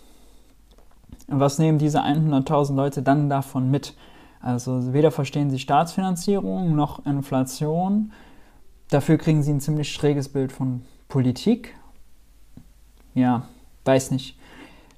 Was 1.27 1.57
nehmen 1.57 1.79
diese 1.79 2.03
100.000 2.03 2.75
Leute 2.75 3.01
dann 3.01 3.27
davon 3.27 3.71
mit? 3.71 3.95
Also 4.39 4.93
weder 4.93 5.09
verstehen 5.09 5.49
sie 5.49 5.57
Staatsfinanzierung 5.57 6.75
noch 6.75 7.07
Inflation. 7.07 8.11
Dafür 8.91 9.17
kriegen 9.17 9.41
sie 9.41 9.51
ein 9.51 9.61
ziemlich 9.61 9.91
schräges 9.91 10.29
Bild 10.29 10.51
von 10.51 10.83
Politik. 11.07 11.75
Ja, 13.15 13.47
weiß 13.85 14.11
nicht. 14.11 14.37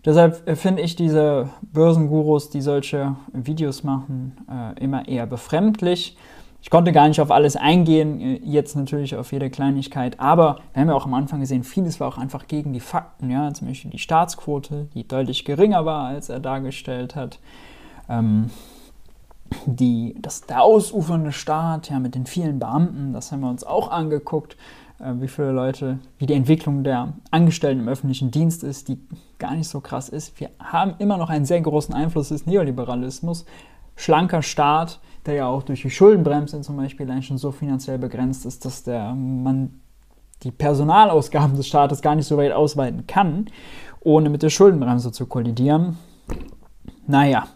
Deshalb 0.04 0.46
äh, 0.46 0.58
finde 0.58 0.82
ich 0.82 0.98
diese 0.98 1.48
Börsengurus, 1.62 2.50
die 2.50 2.60
solche 2.60 3.16
Videos 3.32 3.86
machen, 3.86 4.36
äh, 4.52 4.78
immer 4.84 5.08
eher 5.08 5.26
befremdlich. 5.26 6.18
Ich 6.62 6.70
konnte 6.70 6.92
gar 6.92 7.08
nicht 7.08 7.20
auf 7.20 7.32
alles 7.32 7.56
eingehen, 7.56 8.22
äh, 8.22 8.40
jetzt 8.44 8.76
natürlich 8.76 9.16
auf 9.16 9.32
jede 9.32 9.50
Kleinigkeit, 9.50 10.20
aber 10.20 10.60
wir 10.74 10.82
haben 10.82 10.90
ja 10.90 10.96
auch 10.96 11.06
am 11.06 11.14
Anfang 11.14 11.40
gesehen, 11.40 11.64
vieles 11.64 12.00
war 12.00 12.08
auch 12.08 12.18
einfach 12.18 12.48
gegen 12.48 12.72
die 12.74 12.80
Fakten, 12.80 13.30
ja, 13.30 13.52
zum 13.54 13.68
Beispiel 13.68 13.92
die 13.92 14.00
Staatsquote, 14.00 14.88
die 14.94 15.08
deutlich 15.08 15.44
geringer 15.44 15.86
war, 15.86 16.06
als 16.06 16.30
er 16.30 16.40
dargestellt 16.40 17.16
hat. 17.16 17.40
Ähm, 18.10 18.50
die, 19.66 20.16
das, 20.20 20.42
der 20.42 20.62
ausufernde 20.62 21.32
Staat, 21.32 21.90
ja, 21.90 22.00
mit 22.00 22.16
den 22.16 22.26
vielen 22.26 22.60
Beamten, 22.60 23.12
das 23.12 23.32
haben 23.32 23.42
wir 23.42 23.50
uns 23.50 23.64
auch 23.64 23.92
angeguckt, 23.92 24.56
äh, 25.00 25.14
wie 25.16 25.28
viele 25.28 25.52
Leute, 25.52 26.00
wie 26.20 26.26
die 26.26 26.34
Entwicklung 26.34 26.84
der 26.84 27.14
Angestellten 27.32 27.82
im 27.82 27.90
öffentlichen 27.90 28.32
Dienst 28.32 28.64
ist, 28.64 28.88
die 28.88 29.00
gar 29.40 29.56
nicht 29.56 29.68
so 29.68 29.82
krass 29.82 30.10
ist. 30.10 30.40
Wir 30.40 30.52
haben 30.60 30.94
immer 31.00 31.18
noch 31.18 31.30
einen 31.30 31.46
sehr 31.46 31.62
großen 31.62 31.94
Einfluss 31.94 32.30
des 32.30 32.46
Neoliberalismus, 32.46 33.46
schlanker 33.96 34.42
Staat, 34.42 35.00
der 35.26 35.36
ja 35.36 35.48
auch 35.48 35.64
durch 35.64 35.82
die 35.82 35.90
Schuldenbremse 35.90 36.62
zum 36.62 36.78
Beispiel 36.78 37.10
eigentlich 37.10 37.28
schon 37.28 37.38
so 37.38 37.52
finanziell 37.52 37.98
begrenzt 37.98 38.46
ist, 38.46 38.66
dass 38.66 38.84
der, 38.84 39.14
man 39.14 39.82
die 40.44 40.52
Personalausgaben 40.52 41.56
des 41.56 41.68
Staates 41.68 42.02
gar 42.02 42.16
nicht 42.16 42.28
so 42.28 42.38
weit 42.38 42.52
ausweiten 42.52 43.06
kann, 43.06 43.46
ohne 44.00 44.30
mit 44.30 44.42
der 44.42 44.50
Schuldenbremse 44.50 45.12
zu 45.12 45.28
kollidieren. 45.28 45.98
Naja, 47.06 47.48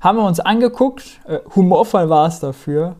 haben 0.00 0.18
wir 0.18 0.26
uns 0.26 0.40
angeguckt, 0.40 1.20
äh, 1.26 1.38
humorvoll 1.54 2.08
war 2.10 2.26
es 2.26 2.40
dafür, 2.40 2.96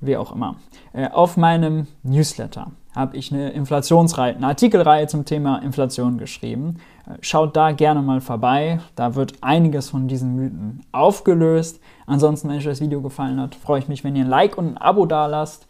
wie 0.00 0.16
auch 0.16 0.32
immer. 0.32 0.56
Äh, 0.92 1.08
auf 1.08 1.36
meinem 1.36 1.86
Newsletter 2.02 2.72
habe 2.94 3.16
ich 3.16 3.32
eine 3.32 3.50
Inflationsreihe, 3.50 4.34
eine 4.34 4.48
Artikelreihe 4.48 5.06
zum 5.06 5.24
Thema 5.24 5.58
Inflation 5.58 6.18
geschrieben. 6.18 6.76
Äh, 7.06 7.18
schaut 7.20 7.56
da 7.56 7.72
gerne 7.72 8.02
mal 8.02 8.20
vorbei. 8.20 8.80
Da 8.96 9.14
wird 9.14 9.34
einiges 9.42 9.90
von 9.90 10.08
diesen 10.08 10.34
Mythen 10.34 10.80
aufgelöst. 10.92 11.80
Ansonsten, 12.06 12.48
wenn 12.48 12.56
euch 12.56 12.64
das 12.64 12.80
Video 12.80 13.00
gefallen 13.00 13.40
hat, 13.40 13.54
freue 13.54 13.78
ich 13.78 13.88
mich, 13.88 14.02
wenn 14.04 14.16
ihr 14.16 14.24
ein 14.24 14.30
Like 14.30 14.58
und 14.58 14.68
ein 14.68 14.78
Abo 14.78 15.06
da 15.06 15.26
lasst. 15.26 15.66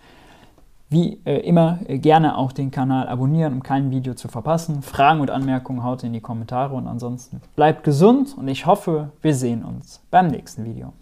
Wie 0.88 1.20
äh, 1.24 1.38
immer 1.40 1.78
äh, 1.87 1.98
gerne 1.98 2.37
auch 2.37 2.52
den 2.52 2.70
Kanal 2.70 3.06
abonnieren, 3.06 3.52
um 3.52 3.62
kein 3.62 3.90
Video 3.90 4.14
zu 4.14 4.26
verpassen. 4.26 4.83
Fragen 4.83 5.20
und 5.20 5.30
Anmerkungen 5.30 5.85
haut 5.85 6.02
in 6.02 6.12
die 6.12 6.20
Kommentare 6.20 6.74
und 6.74 6.88
ansonsten 6.88 7.40
bleibt 7.54 7.85
gesund 7.85 8.37
und 8.37 8.48
ich 8.48 8.66
hoffe, 8.66 9.11
wir 9.22 9.35
sehen 9.35 9.64
uns 9.64 10.00
beim 10.11 10.26
nächsten 10.26 10.64
Video. 10.64 10.92